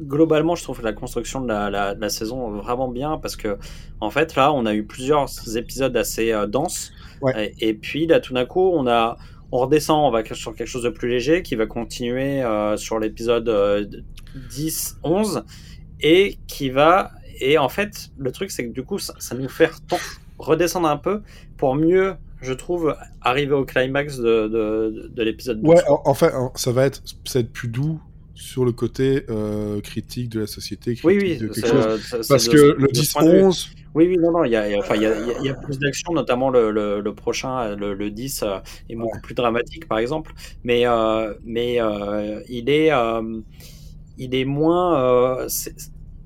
Globalement, 0.00 0.54
je 0.56 0.62
trouve 0.64 0.78
que 0.80 0.84
la 0.84 0.92
construction 0.92 1.40
de 1.40 1.48
la, 1.48 1.70
la, 1.70 1.94
de 1.94 2.00
la 2.00 2.10
saison 2.10 2.54
est 2.58 2.60
vraiment 2.62 2.88
bien 2.88 3.16
parce 3.16 3.36
que, 3.36 3.56
en 4.00 4.10
fait, 4.10 4.34
là, 4.34 4.52
on 4.52 4.66
a 4.66 4.74
eu 4.74 4.84
plusieurs 4.84 5.30
épisodes 5.56 5.96
assez 5.96 6.32
euh, 6.32 6.46
denses. 6.46 6.92
Ouais. 7.22 7.54
Et, 7.60 7.68
et 7.70 7.74
puis, 7.74 8.06
là, 8.06 8.18
tout 8.20 8.34
d'un 8.34 8.44
coup, 8.44 8.70
on 8.74 8.86
a. 8.86 9.16
On 9.52 9.58
redescend, 9.58 10.04
on 10.06 10.10
va 10.10 10.24
sur 10.34 10.54
quelque 10.54 10.68
chose 10.68 10.82
de 10.84 10.90
plus 10.90 11.08
léger 11.08 11.42
qui 11.42 11.54
va 11.56 11.66
continuer 11.66 12.42
euh, 12.42 12.76
sur 12.76 12.98
l'épisode 12.98 13.48
euh, 13.48 13.84
10, 14.50 14.98
11 15.02 15.44
et 16.00 16.38
qui 16.46 16.70
va. 16.70 17.10
Et 17.40 17.58
en 17.58 17.68
fait, 17.68 18.10
le 18.18 18.30
truc, 18.32 18.50
c'est 18.50 18.66
que 18.68 18.72
du 18.72 18.82
coup, 18.84 18.98
ça, 18.98 19.14
nous 19.34 19.48
fait 19.48 19.70
redescendre 20.38 20.88
un 20.88 20.96
peu 20.96 21.22
pour 21.56 21.74
mieux, 21.74 22.14
je 22.42 22.52
trouve, 22.52 22.94
arriver 23.22 23.54
au 23.54 23.64
climax 23.64 24.18
de, 24.18 24.46
de, 24.48 25.10
de 25.14 25.22
l'épisode 25.22 25.60
12. 25.62 25.74
Ouais, 25.74 25.82
en- 25.88 26.02
en- 26.04 26.52
ça 26.54 26.72
va 26.72 26.84
être, 26.86 27.02
ça 27.24 27.38
va 27.38 27.40
être 27.40 27.52
plus 27.52 27.68
doux 27.68 28.00
sur 28.40 28.64
le 28.64 28.72
côté 28.72 29.24
euh, 29.28 29.80
critique 29.80 30.28
de 30.30 30.40
la 30.40 30.46
société, 30.46 30.98
Oui, 31.04 31.18
critique 31.18 31.40
oui, 31.42 31.48
de 31.48 31.52
quelque 31.52 31.66
chose. 31.68 32.26
Parce 32.28 32.46
de- 32.48 32.52
que 32.52 32.76
le 32.78 32.88
ce 32.94 33.12
point 33.12 33.24
de 33.24 33.30
vue. 33.30 33.36
10-11, 33.42 33.68
Oui, 33.94 34.06
oui, 34.08 34.16
non, 34.18 34.32
non, 34.32 34.44
il 34.44 34.52
y 34.52 34.56
a, 34.56 34.68
y 34.68 34.74
a- 34.74 34.78
enfin, 34.78 34.94
il 34.96 35.02
y 35.02 35.06
a, 35.06 35.12
y 35.52 35.54
plus 35.64 35.78
d'action, 35.78 36.12
notamment 36.14 36.48
le, 36.50 36.70
le, 36.70 37.00
le 37.00 37.14
prochain, 37.14 37.74
le, 37.76 37.92
le 37.94 38.10
10, 38.10 38.42
euh, 38.42 38.58
est 38.88 38.96
beaucoup 38.96 39.20
plus 39.20 39.34
dramatique, 39.34 39.86
par 39.88 39.98
exemple. 39.98 40.32
Mais, 40.64 40.86
euh, 40.86 41.34
mais 41.44 41.78
il, 42.48 42.70
est, 42.70 42.90
il 44.18 44.34
est 44.34 44.44
moins. 44.44 45.46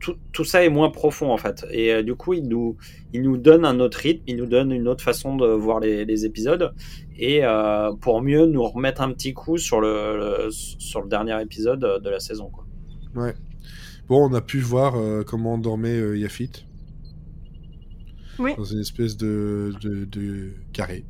Euh, 0.08 0.12
tout, 0.12 0.16
tout 0.32 0.44
ça 0.44 0.64
est 0.64 0.68
moins 0.68 0.90
profond, 0.90 1.30
en 1.32 1.36
fait. 1.36 1.64
Et 1.70 1.92
euh, 1.92 2.02
du 2.02 2.14
coup, 2.14 2.34
il 2.34 2.48
nous, 2.48 2.76
il 3.12 3.22
nous 3.22 3.36
donne 3.36 3.64
un 3.64 3.80
autre 3.80 3.98
rythme, 3.98 4.22
il 4.26 4.36
nous 4.36 4.46
donne 4.46 4.72
une 4.72 4.88
autre 4.88 5.02
façon 5.02 5.36
de 5.36 5.46
voir 5.46 5.80
les, 5.80 6.04
les 6.04 6.24
épisodes. 6.26 6.72
Et 7.18 7.44
euh, 7.44 7.92
pour 8.00 8.22
mieux 8.22 8.46
nous 8.46 8.62
remettre 8.64 9.00
un 9.02 9.12
petit 9.12 9.32
coup 9.34 9.56
sur 9.58 9.80
le, 9.80 10.16
le- 10.46 10.50
sur 10.50 11.00
le 11.02 11.08
dernier 11.08 11.40
épisode 11.42 11.80
de 12.02 12.10
la 12.10 12.20
saison. 12.20 12.50
Quoi. 12.50 12.64
ouais. 13.22 13.34
Bon, 14.08 14.28
on 14.30 14.34
a 14.34 14.40
pu 14.42 14.58
voir 14.60 14.96
euh, 14.96 15.22
comment 15.26 15.56
dormait 15.56 15.96
euh, 15.98 16.18
Yafit. 16.18 16.66
Oui. 18.38 18.52
Dans 18.56 18.64
une 18.64 18.80
espèce 18.80 19.16
de, 19.16 19.72
de, 19.80 20.04
de 20.04 20.50
carré. 20.72 21.04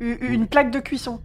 Une 0.00 0.46
plaque 0.46 0.72
de 0.72 0.80
cuisson. 0.80 1.20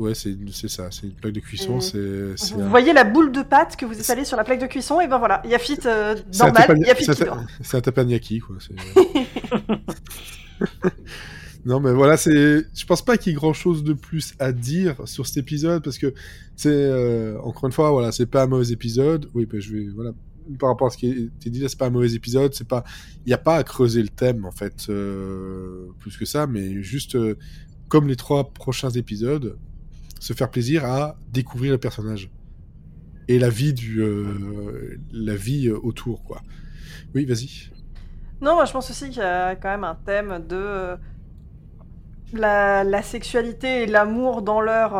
Ouais, 0.00 0.14
c'est 0.14 0.68
ça, 0.68 0.88
c'est 0.90 1.06
une 1.06 1.12
plaque 1.12 1.32
de 1.34 1.40
cuisson. 1.40 1.80
C'est 1.80 2.36
c'est 2.36 2.54
Vous 2.54 2.62
un- 2.62 2.68
voyez 2.68 2.92
la 2.92 3.04
boule 3.04 3.32
de 3.32 3.42
pâte 3.42 3.76
que 3.76 3.84
vous 3.84 3.98
étalez 3.98 4.24
sur 4.24 4.36
la 4.36 4.44
plaque 4.44 4.60
de 4.60 4.66
cuisson, 4.66 5.00
et 5.00 5.06
ben 5.08 5.18
voilà, 5.18 5.42
Yafit 5.46 5.78
euh, 5.86 6.14
normal, 6.38 6.62
teppanyaki- 6.68 6.86
Yafit 6.86 7.04
c'est 7.62 7.76
un- 7.76 7.80
teppanyaki, 7.80 8.38
quoi. 8.40 8.56
non, 11.64 11.80
mais 11.80 11.92
voilà, 11.92 12.16
c'est. 12.16 12.64
Je 12.74 12.86
pense 12.86 13.04
pas 13.04 13.16
qu'il 13.18 13.32
y 13.32 13.34
ait 13.34 13.38
grand 13.38 13.52
chose 13.52 13.84
de 13.84 13.92
plus 13.92 14.34
à 14.38 14.52
dire 14.52 14.96
sur 15.06 15.26
cet 15.26 15.36
épisode 15.38 15.82
parce 15.84 15.98
que 15.98 16.14
c'est 16.56 16.70
euh, 16.72 17.38
encore 17.42 17.66
une 17.66 17.72
fois, 17.72 17.90
voilà, 17.90 18.12
c'est 18.12 18.26
pas 18.26 18.44
un 18.44 18.46
mauvais 18.46 18.70
épisode. 18.72 19.28
Oui, 19.34 19.46
ben, 19.46 19.60
je 19.60 19.74
vais 19.76 19.88
voilà. 19.94 20.12
Par 20.58 20.70
rapport 20.70 20.88
à 20.88 20.90
ce 20.90 20.96
qui 20.96 21.06
a 21.06 21.10
été 21.12 21.50
dit 21.50 21.60
là, 21.60 21.68
c'est 21.68 21.78
pas 21.78 21.86
un 21.86 21.90
mauvais 21.90 22.12
épisode. 22.14 22.54
C'est 22.54 22.66
pas, 22.66 22.82
il 23.26 23.30
y 23.30 23.34
a 23.34 23.38
pas 23.38 23.56
à 23.56 23.62
creuser 23.64 24.02
le 24.02 24.08
thème 24.08 24.44
en 24.46 24.50
fait 24.50 24.86
euh, 24.88 25.86
plus 26.00 26.16
que 26.16 26.24
ça, 26.24 26.46
mais 26.46 26.82
juste 26.82 27.14
euh, 27.14 27.36
comme 27.88 28.08
les 28.08 28.16
trois 28.16 28.50
prochains 28.52 28.90
épisodes, 28.90 29.56
se 30.20 30.32
faire 30.34 30.50
plaisir 30.50 30.84
à 30.84 31.16
découvrir 31.32 31.72
le 31.72 31.78
personnage 31.78 32.30
et 33.26 33.38
la 33.38 33.48
vie 33.48 33.72
du, 33.72 34.00
euh, 34.00 34.98
la 35.12 35.34
vie 35.34 35.68
euh, 35.68 35.78
autour 35.82 36.22
quoi. 36.22 36.42
Oui, 37.14 37.24
vas-y. 37.24 37.70
Non, 38.40 38.54
moi 38.54 38.66
je 38.66 38.72
pense 38.72 38.90
aussi 38.90 39.08
qu'il 39.08 39.22
y 39.22 39.24
a 39.24 39.56
quand 39.56 39.70
même 39.70 39.84
un 39.84 39.96
thème 39.96 40.44
de 40.46 40.56
euh, 40.56 40.96
la, 42.32 42.84
la 42.84 43.02
sexualité 43.02 43.82
et 43.82 43.86
l'amour 43.86 44.42
dans 44.42 44.60
leur, 44.60 44.92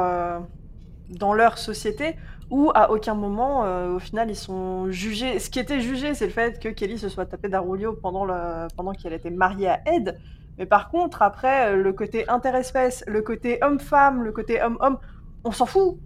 dans 1.10 1.32
leur 1.32 1.58
société, 1.58 2.16
où 2.50 2.72
à 2.74 2.90
aucun 2.90 3.14
moment, 3.14 3.62
au 3.94 4.00
final, 4.00 4.28
ils 4.28 4.36
sont 4.36 4.90
jugés. 4.90 5.38
Ce 5.38 5.48
qui 5.48 5.60
était 5.60 5.80
jugé, 5.80 6.14
c'est 6.14 6.26
le 6.26 6.32
fait 6.32 6.58
que 6.58 6.68
Kelly 6.68 6.98
se 6.98 7.08
soit 7.08 7.26
tapé 7.26 7.48
d'Arulio 7.48 7.92
pendant, 7.92 8.24
le... 8.24 8.66
pendant 8.76 8.92
qu'elle 8.92 9.12
était 9.12 9.30
mariée 9.30 9.68
à 9.68 9.80
Ed. 9.86 10.18
Mais 10.58 10.66
par 10.66 10.90
contre, 10.90 11.22
après, 11.22 11.72
euh, 11.72 11.76
le 11.82 11.92
côté 11.92 12.28
interespèce, 12.28 13.02
le 13.06 13.22
côté 13.22 13.58
homme-femme, 13.62 14.22
le 14.22 14.32
côté 14.32 14.60
homme-homme, 14.62 14.98
on 15.44 15.52
s'en 15.52 15.66
fout. 15.66 15.96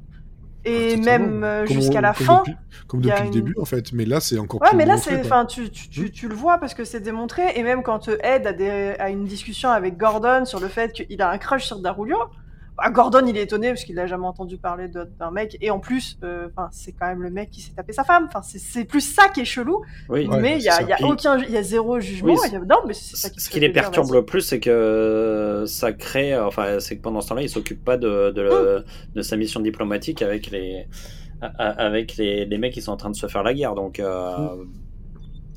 Et 0.66 0.94
Ah, 0.94 1.00
même 1.04 1.44
euh, 1.44 1.66
jusqu'à 1.66 2.00
la 2.00 2.14
comme 2.14 2.26
fin. 2.26 2.38
depuis- 2.38 2.56
comme 2.86 3.00
depuis 3.02 3.20
le 3.20 3.26
une- 3.26 3.32
début 3.32 3.54
en 3.60 3.66
fait, 3.66 3.92
mais 3.92 4.06
là 4.06 4.18
c'est 4.20 4.38
encore 4.38 4.62
Ouais, 4.62 4.68
plus 4.70 4.78
mais 4.78 4.86
là, 4.86 4.96
c'est, 4.96 5.20
enfin, 5.20 5.44
tu, 5.44 5.68
tu, 5.70 5.90
tu, 5.90 6.10
tu 6.10 6.26
le 6.26 6.34
vois 6.34 6.56
parce 6.56 6.72
que 6.72 6.84
c'est 6.84 7.00
démontré, 7.00 7.42
et 7.54 7.62
même 7.62 7.82
quand 7.82 8.08
Ed 8.08 8.46
a, 8.46 8.52
des, 8.54 8.94
a 8.98 9.10
une 9.10 9.24
discussion 9.26 9.68
avec 9.68 9.98
Gordon 9.98 10.46
sur 10.46 10.60
le 10.60 10.68
fait 10.68 10.92
qu'il 10.92 11.20
a 11.20 11.28
un 11.30 11.36
crush 11.36 11.64
sur 11.66 11.80
Darulio, 11.80 12.16
bah, 12.84 12.90
Gordon 12.90 13.24
il 13.26 13.36
est 13.36 13.42
étonné 13.42 13.68
parce 13.68 13.84
qu'il 13.84 13.94
n'a 13.96 14.06
jamais 14.06 14.26
entendu 14.26 14.58
parler 14.58 14.88
d'un 14.88 15.30
mec, 15.30 15.56
et 15.60 15.70
en 15.70 15.78
plus, 15.80 16.18
euh, 16.22 16.48
enfin, 16.54 16.68
c'est 16.72 16.92
quand 16.92 17.06
même 17.06 17.22
le 17.22 17.30
mec 17.30 17.50
qui 17.50 17.60
s'est 17.60 17.72
tapé 17.72 17.92
sa 17.92 18.04
femme. 18.04 18.26
Enfin, 18.28 18.42
c'est, 18.42 18.84
plus 18.84 19.00
ça 19.00 19.28
qui 19.28 19.40
est 19.40 19.44
chelou, 19.44 19.82
Oui, 20.08 20.26
Ouais, 20.26 20.40
mais 20.40 20.56
il 20.58 20.62
y 20.62 20.68
a, 20.68 20.72
c'est 20.74 20.82
il 20.84 20.88
y 20.88 20.92
a 20.92 21.06
aucun, 21.06 21.38
il 21.38 21.50
y 21.50 21.56
a 21.56 21.62
zéro 21.62 21.98
jugement. 22.00 22.32
Oui, 22.34 22.38
il 22.46 22.52
y 22.52 22.56
a- 22.56 22.60
non, 22.60 22.78
mais 22.86 22.94
c'est 22.94 23.16
ça 23.16 23.30
qui 23.30 23.40
Ce 23.40 23.48
qui 23.50 23.60
les 23.60 23.70
perturbe 23.70 24.12
le 24.12 24.24
plus, 24.24 24.40
c'est 24.42 24.60
que 24.60 25.64
ça 25.66 25.92
crée, 25.92 26.38
enfin, 26.38 26.78
c'est 26.80 26.96
que 26.96 27.02
pendant 27.02 27.20
ce 27.20 27.28
temps-là, 27.28 27.42
il 27.42 27.48
s'occupe 27.48 27.84
pas 27.84 27.96
de, 27.96 28.30
de, 28.30 28.42
le- 28.42 28.84
de 29.14 29.22
sa 29.22 29.36
mission 29.36 29.60
diplomatique 29.60 30.22
avec 30.22 30.50
les, 30.50 30.86
avec 31.58 32.16
les, 32.16 32.44
les 32.46 32.58
mecs 32.58 32.72
qui 32.72 32.82
sont 32.82 32.92
en 32.92 32.96
train 32.96 33.10
de 33.10 33.16
se 33.16 33.26
faire 33.26 33.42
la 33.42 33.54
guerre. 33.54 33.74
Donc, 33.74 34.00
euh, 34.00 34.64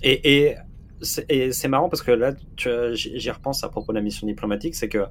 et 0.04 0.22
c'est 0.24 0.30
et 0.30 0.56
c'est 1.02 1.68
marrant 1.68 1.90
parce 1.90 2.02
que 2.02 2.12
là, 2.12 2.34
tu- 2.56 2.70
j'y 2.94 3.20
j'y 3.20 3.32
repense 3.32 3.64
à 3.64 3.70
propos 3.70 3.92
de 3.92 3.98
la 3.98 4.04
mission 4.04 4.26
diplomatique, 4.28 4.76
c'est 4.76 4.90
que 4.90 5.06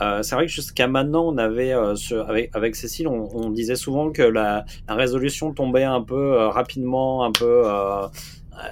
euh, 0.00 0.22
c'est 0.22 0.34
vrai 0.34 0.46
que 0.46 0.52
jusqu'à 0.52 0.86
maintenant, 0.88 1.24
on 1.26 1.38
avait 1.38 1.72
euh, 1.72 1.94
ce- 1.96 2.14
avec, 2.14 2.50
avec 2.54 2.76
Cécile, 2.76 3.08
on, 3.08 3.28
on 3.34 3.50
disait 3.50 3.76
souvent 3.76 4.10
que 4.10 4.22
la, 4.22 4.64
la 4.88 4.94
résolution 4.94 5.52
tombait 5.52 5.84
un 5.84 6.02
peu 6.02 6.34
euh, 6.34 6.48
rapidement, 6.48 7.24
un 7.24 7.32
peu, 7.32 7.62
euh, 7.66 8.06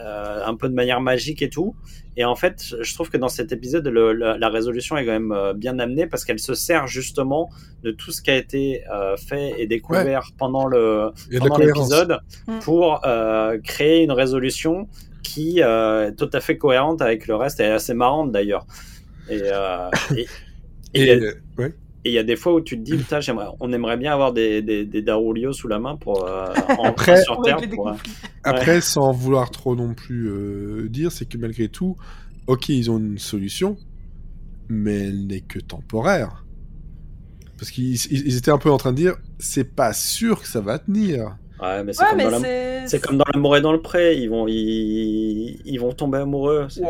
euh, 0.03 0.45
un 0.45 0.55
peu 0.55 0.69
de 0.69 0.75
manière 0.75 1.01
magique 1.01 1.43
et 1.43 1.49
tout. 1.51 1.75
Et 2.17 2.25
en 2.25 2.35
fait, 2.35 2.75
je 2.81 2.95
trouve 2.95 3.09
que 3.09 3.17
dans 3.17 3.29
cet 3.29 3.53
épisode, 3.53 3.87
le- 3.87 4.13
la, 4.13 4.37
la 4.37 4.49
résolution 4.49 4.97
est 4.97 5.07
quand 5.07 5.13
même 5.13 5.33
euh, 5.33 5.55
bien 5.55 5.79
amenée 5.79 6.07
parce 6.07 6.25
qu'elle 6.25 6.41
se 6.41 6.55
sert 6.55 6.87
justement 6.87 7.49
de 7.83 7.93
tout 7.93 8.11
ce 8.13 8.21
qui 8.21 8.31
a 8.31 8.37
été 8.37 8.83
euh, 8.93 9.17
fait 9.17 9.55
et 9.59 9.67
découvert 9.67 10.25
pendant 10.37 10.67
le 10.67 11.13
pendant 11.39 11.57
l'épisode 11.79 12.19
Mm. 12.47 12.59
pour 12.61 13.01
euh, 13.07 13.59
créer 13.63 14.03
une 14.03 14.13
résolution 14.13 14.89
qui 15.23 15.63
euh, 15.63 16.09
est 16.09 16.15
tout 16.17 16.31
à 16.33 16.41
fait 16.41 16.57
cohérente 16.59 17.03
avec 17.03 17.27
le 17.27 17.37
reste 17.37 17.61
et 17.61 17.65
assez 17.67 17.95
marrante 17.95 18.33
d'ailleurs. 18.33 18.67
Et, 19.29 19.41
euh, 19.45 19.89
et, 20.17 20.27
et 20.95 21.03
il 21.03 21.05
y 21.05 21.09
Et 21.09 21.11
a- 21.11 21.15
euh, 21.17 21.33
ouais. 21.59 21.75
et 22.05 22.11
il 22.11 22.13
y 22.15 22.19
a 22.19 22.23
des 22.25 22.37
fois 22.37 22.55
où 22.55 22.61
tu 22.61 22.77
te 22.79 22.83
dis, 22.83 22.97
putain, 22.97 23.21
j'aimerais, 23.21 23.47
on 23.61 23.73
aimerait 23.73 23.97
bien 23.99 24.13
avoir 24.13 24.33
des, 24.33 24.63
des, 24.63 24.85
des 24.87 25.03
Darulio 25.03 25.53
sous 25.53 25.69
la 25.69 25.79
main 25.79 25.97
pour 25.97 26.27
euh, 26.27 26.47
en, 26.79 26.85
Après- 26.85 27.23
sur 27.23 27.41
Terre. 27.43 27.59
pour, 27.75 27.89
euh. 27.89 27.95
Après, 28.43 28.81
sans 28.81 29.13
vouloir 29.13 29.51
trop 29.51 29.77
non 29.77 29.95
plus 29.95 30.29
euh, 30.31 30.89
dire, 30.89 31.13
c'est 31.13 31.27
que 31.29 31.37
malgré 31.39 31.69
tout, 31.69 31.97
ok, 32.47 32.71
ils 32.71 32.91
ont 32.91 32.99
une 32.99 33.19
solution, 33.19 33.77
mais 34.69 35.09
elle 35.09 35.27
n'est 35.27 35.43
que 35.43 35.59
temporaire. 35.59 36.45
Parce 37.59 37.71
qu'ils 37.71 37.95
ils- 37.95 38.27
ils 38.27 38.37
étaient 38.39 38.51
un 38.51 38.59
peu 38.59 38.71
en 38.71 38.79
train 38.79 38.93
de 38.93 38.97
dire, 38.97 39.17
c'est 39.39 39.65
pas 39.77 39.93
sûr 39.93 40.41
que 40.41 40.49
ça 40.49 40.61
va 40.63 40.79
tenir. 40.79 41.37
Ouais, 41.63 41.85
mais 41.85 41.93
c'est 41.93 42.03
Ouais, 42.03 42.09
comme, 42.11 42.19
dans 42.21 42.31
la- 42.31 42.39
c'est. 42.41 42.87
c'est 42.89 43.01
comme 43.01 43.19
dans 43.19 43.25
l'amour 43.35 43.57
et 43.57 43.61
dans 43.61 43.73
le 43.73 43.83
pré, 43.83 44.17
ils 44.17 44.29
vont, 44.31 44.47
ils, 44.49 45.61
ils 45.65 45.79
vont 45.79 45.93
tomber 45.93 46.19
amoureux. 46.19 46.69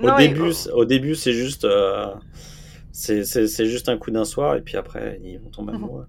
Au 0.00 0.06
Non, 0.08 0.16
début, 0.16 0.52
c'est- 0.52 0.70
au 0.70 0.84
début, 0.84 1.14
c'est 1.14 1.32
juste, 1.32 1.64
euh, 1.64 2.06
c'est, 2.90 3.22
juste 3.66 3.88
un 3.88 3.96
coup 3.98 4.10
d'un 4.10 4.24
soir, 4.24 4.56
et 4.56 4.60
puis 4.62 4.76
après, 4.76 5.20
ils 5.22 5.38
vont 5.38 5.50
tomber 5.50 5.72
Mhm. 5.72 5.84
amoureux. 5.84 6.06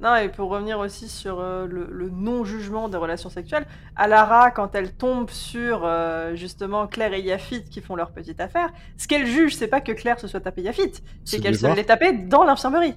Non, 0.00 0.16
et 0.16 0.28
pour 0.28 0.50
revenir 0.50 0.78
aussi 0.80 1.08
sur 1.08 1.38
euh, 1.40 1.66
le, 1.66 1.86
le 1.90 2.10
non-jugement 2.10 2.88
des 2.88 2.96
relations 2.96 3.28
sexuelles, 3.30 3.66
Alara, 3.96 4.50
quand 4.50 4.74
elle 4.74 4.92
tombe 4.92 5.30
sur 5.30 5.82
euh, 5.84 6.34
justement 6.34 6.86
Claire 6.88 7.12
et 7.14 7.20
Yafit 7.22 7.64
qui 7.64 7.80
font 7.80 7.94
leur 7.96 8.10
petite 8.10 8.40
affaire, 8.40 8.70
ce 8.96 9.06
qu'elle 9.06 9.26
juge, 9.26 9.54
c'est 9.56 9.68
pas 9.68 9.80
que 9.80 9.92
Claire 9.92 10.18
se 10.18 10.26
soit 10.26 10.40
tapée 10.40 10.62
Yafit, 10.62 10.92
c'est 11.24 11.38
qu'elle 11.40 11.56
se 11.56 11.66
l'est 11.74 11.84
tapée 11.84 12.12
dans 12.12 12.42
l'infirmerie. 12.44 12.94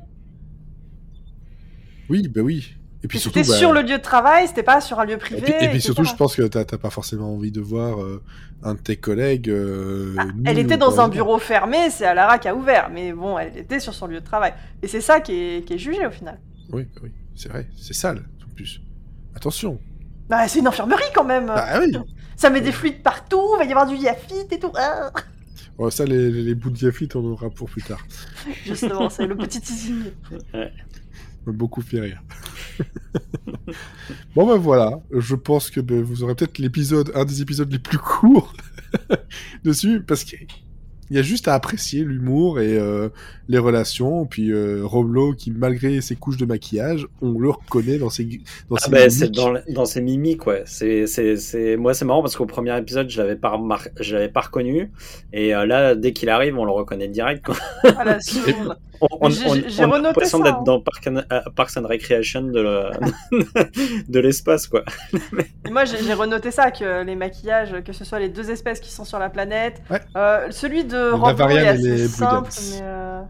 Oui, 2.10 2.28
bah 2.28 2.42
oui. 2.42 2.76
Et 3.04 3.08
puis 3.08 3.20
surtout, 3.20 3.40
C'était 3.40 3.52
bah, 3.52 3.58
sur 3.58 3.72
le 3.72 3.82
lieu 3.82 3.98
de 3.98 4.02
travail, 4.02 4.48
c'était 4.48 4.64
pas 4.64 4.82
sur 4.82 5.00
un 5.00 5.06
lieu 5.06 5.14
et 5.14 5.18
privé. 5.18 5.42
puis, 5.42 5.54
et 5.66 5.70
puis 5.70 5.82
surtout, 5.82 6.04
je 6.06 6.16
pense 6.16 6.36
que 6.36 6.42
t'as 6.44 6.66
pas 6.66 6.90
forcément 6.90 7.34
envie 7.36 7.52
de 7.52 7.62
voir 7.62 8.02
euh, 8.02 8.24
un 8.64 8.74
de 8.74 8.80
tes 8.80 8.96
collègues. 8.96 9.50
euh, 9.50 10.16
Ah, 10.18 10.26
elle 10.46 10.58
était 10.58 10.78
dans 10.78 11.00
un 11.00 11.08
bureau 11.08 11.38
fermé, 11.38 11.90
c'est 11.92 12.06
Alara 12.06 12.40
qui 12.40 12.48
a 12.48 12.56
ouvert, 12.56 12.90
mais 12.92 13.14
bon, 13.14 13.38
elle 13.38 13.56
était 13.58 13.80
sur 13.80 13.94
son 13.94 14.08
lieu 14.08 14.20
de 14.22 14.26
travail. 14.26 14.54
Et 14.82 14.88
c'est 14.88 15.02
ça 15.02 15.20
qui 15.20 15.34
est, 15.34 15.66
qui 15.68 15.74
est 15.74 15.78
jugé 15.78 16.04
au 16.08 16.10
final. 16.10 16.40
Oui, 16.72 16.88
bah 16.96 17.02
oui, 17.04 17.12
c'est 17.36 17.50
vrai, 17.50 17.68
c'est 17.78 17.94
sale 17.94 18.24
en 18.44 18.56
plus. 18.56 18.82
Attention. 19.36 19.80
Bah, 20.28 20.48
c'est 20.48 20.58
une 20.60 20.68
infirmerie 20.68 21.04
quand 21.14 21.26
même. 21.26 21.52
Ah 21.56 21.80
oui. 21.80 21.96
Ça 22.36 22.50
met 22.50 22.62
des 22.62 22.72
fluides 22.72 23.04
partout, 23.04 23.42
il 23.56 23.60
va 23.60 23.66
y 23.66 23.70
avoir 23.70 23.86
du 23.86 23.96
Yafit 23.98 24.48
et 24.50 24.60
tout. 24.60 24.72
Ah 24.76 25.12
Bon, 25.78 25.92
ça, 25.92 26.06
les, 26.06 26.32
les 26.32 26.56
bouts 26.56 26.70
de 26.72 26.78
Yafit, 26.86 27.10
on 27.16 27.20
en 27.20 27.32
aura 27.34 27.50
pour 27.52 27.70
plus 27.70 27.84
tard. 27.84 28.00
Justement, 28.66 29.10
c'est 29.12 29.28
le 29.28 29.36
petit 29.36 29.62
teasing. 29.62 30.06
Beaucoup 31.52 31.82
fait 31.82 32.00
rire. 32.00 32.22
bon 34.36 34.48
ben 34.48 34.58
voilà, 34.58 35.02
je 35.12 35.36
pense 35.36 35.70
que 35.70 35.80
ben, 35.80 36.02
vous 36.02 36.24
aurez 36.24 36.36
peut-être 36.36 36.58
l'épisode, 36.58 37.12
un 37.16 37.26
des 37.26 37.42
épisodes 37.42 37.72
les 37.72 37.80
plus 37.80 37.98
courts 37.98 38.54
dessus, 39.64 40.02
parce 40.02 40.24
que 40.24 40.36
Il 41.12 41.16
y 41.16 41.20
a 41.20 41.22
juste 41.22 41.48
à 41.48 41.54
apprécier 41.54 42.04
l'humour 42.04 42.60
et 42.60 42.78
euh, 42.78 43.10
les 43.48 43.58
relations. 43.60 44.26
Puis 44.26 44.52
euh, 44.52 44.82
Roblo, 44.84 45.34
qui 45.34 45.52
malgré 45.52 46.02
ses 46.02 46.16
couches 46.16 46.38
de 46.38 46.46
maquillage, 46.46 47.08
on 47.22 47.38
le 47.38 47.50
reconnaît 47.50 47.98
dans 47.98 48.10
ses, 48.10 48.26
dans 48.70 48.76
Ah 48.78 48.80
ses 48.80 48.92
bah, 48.92 49.10
c'est 49.10 49.26
mimiques. 49.26 49.36
dans, 49.36 49.54
dans 49.74 49.86
ses 49.86 50.02
mimiques, 50.02 50.48
ouais. 50.48 50.64
C'est, 50.66 51.06
c'est, 51.08 51.38
c'est... 51.38 51.78
Moi, 51.78 51.94
c'est 51.94 52.06
marrant 52.06 52.22
parce 52.22 52.36
qu'au 52.36 52.46
premier 52.48 52.76
épisode, 52.78 53.10
je 53.10 53.22
l'avais 53.22 53.36
pas, 53.36 53.50
remar- 53.50 53.88
je 54.00 54.16
l'avais 54.16 54.30
pas 54.30 54.42
reconnu. 54.42 54.92
Et 55.34 55.54
euh, 55.56 55.66
là, 55.66 55.96
dès 55.96 56.12
qu'il 56.14 56.30
arrive, 56.30 56.58
on 56.58 56.66
le 56.66 56.72
reconnaît 56.72 57.08
direct. 57.08 57.46
Quoi. 57.46 57.56
À 57.98 58.04
la 58.04 58.20
seconde. 58.20 58.76
On, 59.02 59.08
on, 59.20 59.30
J'ai- 59.30 59.46
on- 59.46 59.54
j'ai 59.68 59.82
on 59.84 59.92
a 59.92 59.96
renoté 59.96 60.04
l'impression 60.08 60.40
d'être 60.40 60.60
hein. 60.60 60.64
dans 60.66 60.80
Park 60.80 61.06
and, 61.08 61.18
euh, 61.30 61.42
Parks 61.54 61.76
and 61.76 61.86
Recreation 61.86 62.44
de, 62.44 62.62
le- 62.62 62.92
de 64.08 64.20
l'espace, 64.22 64.68
quoi. 64.68 64.84
Et 65.68 65.70
moi, 65.70 65.84
j'ai 65.84 65.98
j'ai 66.02 66.14
renoté 66.14 66.50
ça, 66.50 66.72
que 66.72 67.04
les 67.04 67.16
maquillages, 67.18 67.76
que 67.86 67.92
ce 67.92 68.06
soit 68.06 68.20
les 68.20 68.30
deux 68.30 68.52
espèces 68.52 68.80
qui 68.80 68.92
sont 68.94 69.04
sur 69.04 69.20
la 69.20 69.30
planète. 69.30 69.82
Ouais. 69.92 70.00
Euh, 70.16 70.48
celui 70.50 70.86
de 70.86 70.95
La 71.12 71.16
Roblo 71.16 71.48
est 71.50 71.64
et 71.64 71.68
assez 71.68 71.82
les 71.84 72.08
simple, 72.08 72.50
mais... 72.72 72.80
euh, 72.82 73.22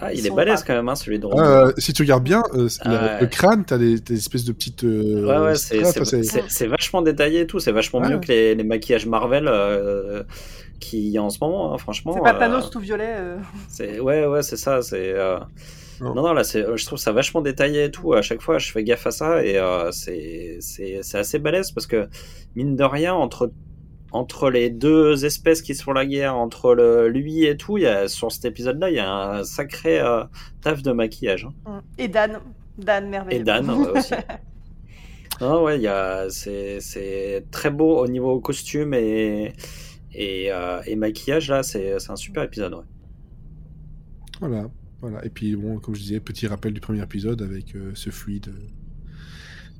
Ah, 0.00 0.12
il 0.12 0.26
est 0.26 0.30
balèze 0.30 0.60
pas- 0.60 0.66
quand 0.68 0.74
même, 0.74 0.88
hein, 0.88 0.94
celui 0.94 1.18
de. 1.18 1.26
Euh, 1.26 1.72
si 1.78 1.92
tu 1.92 2.02
regardes 2.02 2.22
bien, 2.24 2.42
euh, 2.54 2.68
Ah 2.82 2.88
le, 2.88 2.94
ouais. 2.96 3.20
le 3.22 3.26
crâne, 3.26 3.64
t'as 3.64 3.78
des, 3.78 3.98
des 3.98 4.16
espèces 4.16 4.44
de 4.44 4.52
petites. 4.52 4.84
euh, 4.84 5.26
Ouais, 5.26 5.38
ouais, 5.46 5.54
c'est, 5.56 5.84
strates, 5.84 6.04
c'est, 6.04 6.22
c'est- 6.22 6.22
c'est- 6.22 6.44
c'est 6.48 6.66
vachement 6.66 7.02
détaillé 7.02 7.40
et 7.40 7.46
tout. 7.46 7.58
C'est 7.58 7.72
vachement 7.72 8.00
Ouais. 8.00 8.10
mieux 8.10 8.18
que 8.20 8.28
les, 8.28 8.54
les 8.54 8.64
maquillages 8.64 9.06
Marvel 9.06 9.48
euh, 9.48 10.22
qui 10.80 11.08
y 11.10 11.18
a 11.18 11.22
en 11.22 11.30
ce 11.30 11.38
moment, 11.40 11.74
hein, 11.74 11.78
franchement. 11.78 12.12
C'est 12.14 12.20
pas 12.20 12.34
euh, 12.34 12.38
Thanos 12.38 12.70
tout 12.70 12.78
violet. 12.80 13.14
euh. 13.16 13.36
c'est, 13.68 13.98
ouais, 13.98 14.24
ouais, 14.26 14.42
c'est 14.42 14.56
ça. 14.56 14.82
C'est, 14.82 15.12
euh, 15.14 15.38
Non. 16.00 16.14
non. 16.14 16.22
non, 16.28 16.32
là, 16.32 16.44
c'est, 16.44 16.64
je 16.76 16.86
trouve 16.86 16.98
ça 17.00 17.10
vachement 17.10 17.40
détaillé 17.40 17.84
et 17.86 17.90
tout. 17.90 18.12
À 18.14 18.22
chaque 18.22 18.40
fois, 18.40 18.58
je 18.58 18.70
fais 18.70 18.84
gaffe 18.84 19.04
à 19.08 19.10
ça 19.10 19.44
et 19.44 19.58
euh, 19.58 19.90
c'est, 19.90 20.58
c'est, 20.60 21.00
c'est 21.02 21.18
assez 21.18 21.40
balèze 21.40 21.72
parce 21.72 21.88
que, 21.88 22.08
mine 22.54 22.76
de 22.76 22.84
rien, 22.84 23.14
entre, 23.14 23.50
entre 24.12 24.50
les 24.50 24.70
deux 24.70 25.24
espèces 25.24 25.62
qui 25.62 25.74
se 25.74 25.82
font 25.82 25.92
la 25.92 26.06
guerre, 26.06 26.34
entre 26.36 26.74
le, 26.74 27.08
lui 27.08 27.44
et 27.44 27.56
tout, 27.56 27.76
il 27.78 27.82
y 27.82 27.86
a, 27.86 28.08
sur 28.08 28.32
cet 28.32 28.44
épisode-là, 28.46 28.90
il 28.90 28.96
y 28.96 29.00
a 29.00 29.10
un 29.10 29.44
sacré 29.44 30.00
euh, 30.00 30.24
taf 30.62 30.82
de 30.82 30.92
maquillage. 30.92 31.46
hein. 31.66 31.82
Et 31.98 32.08
Dan. 32.08 32.38
Dan, 32.78 33.08
merveilleux. 33.10 33.40
Et 33.40 33.44
Dan 33.44 33.68
ouais, 33.70 33.98
aussi. 33.98 34.14
Non, 35.40 35.62
ouais, 35.62 35.76
il 35.78 35.82
y 35.82 35.86
a, 35.86 36.28
c'est, 36.30 36.80
c'est 36.80 37.44
très 37.52 37.70
beau 37.70 37.98
au 37.98 38.08
niveau 38.08 38.40
costume 38.40 38.92
et, 38.92 39.52
et, 40.12 40.50
euh, 40.50 40.80
et 40.84 40.96
maquillage. 40.96 41.48
Là, 41.48 41.62
c'est, 41.62 42.00
c'est 42.00 42.10
un 42.10 42.16
super 42.16 42.42
épisode. 42.42 42.74
Ouais. 42.74 42.82
Voilà, 44.40 44.68
voilà. 45.00 45.24
Et 45.24 45.30
puis, 45.30 45.54
bon, 45.54 45.78
comme 45.78 45.94
je 45.94 46.00
disais, 46.00 46.18
petit 46.18 46.48
rappel 46.48 46.72
du 46.72 46.80
premier 46.80 47.02
épisode 47.02 47.40
avec 47.42 47.76
euh, 47.76 47.92
ce 47.94 48.10
fluide 48.10 48.48
euh, 48.48 48.66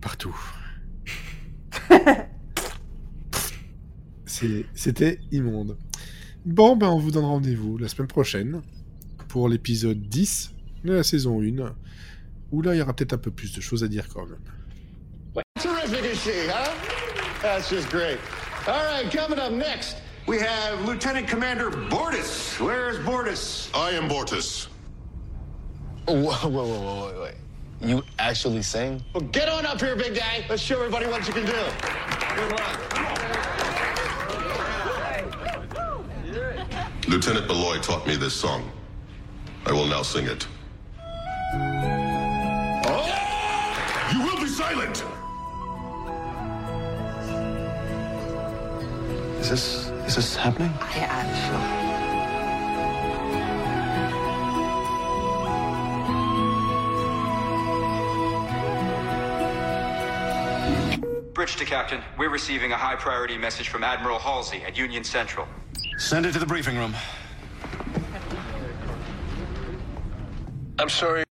partout. 0.00 0.36
C'était 4.74 5.20
immonde. 5.32 5.76
Bon, 6.44 6.76
ben, 6.76 6.88
on 6.88 6.98
vous 6.98 7.10
donne 7.10 7.24
rendez-vous 7.24 7.78
la 7.78 7.88
semaine 7.88 8.08
prochaine 8.08 8.62
pour 9.28 9.48
l'épisode 9.48 10.00
10 10.00 10.52
de 10.84 10.92
la 10.94 11.02
saison 11.02 11.42
1, 11.42 11.74
où 12.52 12.62
là, 12.62 12.74
il 12.74 12.78
y 12.78 12.82
aura 12.82 12.94
peut-être 12.94 13.12
un 13.12 13.18
peu 13.18 13.30
plus 13.30 13.52
de 13.52 13.60
choses 13.60 13.84
à 13.84 13.88
dire 13.88 14.08
quand 14.08 14.26
même. 14.26 14.38
Terrific 15.60 16.04
is 16.04 16.16
she, 16.16 16.48
huh? 16.48 16.70
That's 17.42 17.68
just 17.68 17.90
great. 17.90 18.18
All 18.66 18.84
right, 18.84 19.10
coming 19.10 19.38
up 19.38 19.52
next, 19.52 19.96
we 20.26 20.38
have 20.38 20.84
Lieutenant 20.86 21.26
Commander 21.26 21.70
Bortis. 21.70 22.58
Where's 22.60 22.98
Bortis? 23.04 23.68
I 23.74 23.90
am 23.90 24.08
Bortus. 24.08 24.68
Whoa, 26.06 26.14
whoa, 26.14 26.48
whoa, 26.48 26.64
whoa, 26.64 27.06
wait, 27.06 27.20
wait. 27.20 27.34
You 27.88 28.02
actually 28.18 28.62
sing? 28.62 29.02
Well, 29.14 29.24
get 29.30 29.48
on 29.48 29.66
up 29.66 29.80
here, 29.80 29.94
big 29.94 30.14
guy. 30.14 30.44
Let's 30.48 30.62
show 30.62 30.76
everybody 30.76 31.06
what 31.06 31.26
you 31.26 31.34
can 31.34 31.44
do. 31.44 31.52
Good 32.34 32.52
luck. 32.52 33.17
Lieutenant 37.08 37.48
Malloy 37.48 37.78
taught 37.78 38.06
me 38.06 38.16
this 38.16 38.34
song. 38.34 38.70
I 39.64 39.72
will 39.72 39.86
now 39.86 40.02
sing 40.02 40.26
it. 40.26 40.46
Oh! 42.84 43.08
You 44.12 44.22
will 44.26 44.38
be 44.38 44.46
silent! 44.46 45.02
Is 49.40 49.48
this 49.48 49.88
is 50.06 50.16
this 50.16 50.36
happening? 50.36 50.70
I 50.82 50.98
am 50.98 51.34
sure. 61.24 61.32
Bridge 61.32 61.56
to 61.56 61.64
Captain. 61.64 62.02
We're 62.18 62.28
receiving 62.28 62.72
a 62.72 62.76
high 62.76 62.96
priority 62.96 63.38
message 63.38 63.70
from 63.70 63.82
Admiral 63.82 64.18
Halsey 64.18 64.62
at 64.62 64.76
Union 64.76 65.04
Central. 65.04 65.48
Send 65.98 66.26
it 66.26 66.32
to 66.32 66.38
the 66.38 66.46
briefing 66.46 66.76
room. 66.76 66.94
I'm 70.78 70.88
sorry. 70.88 71.27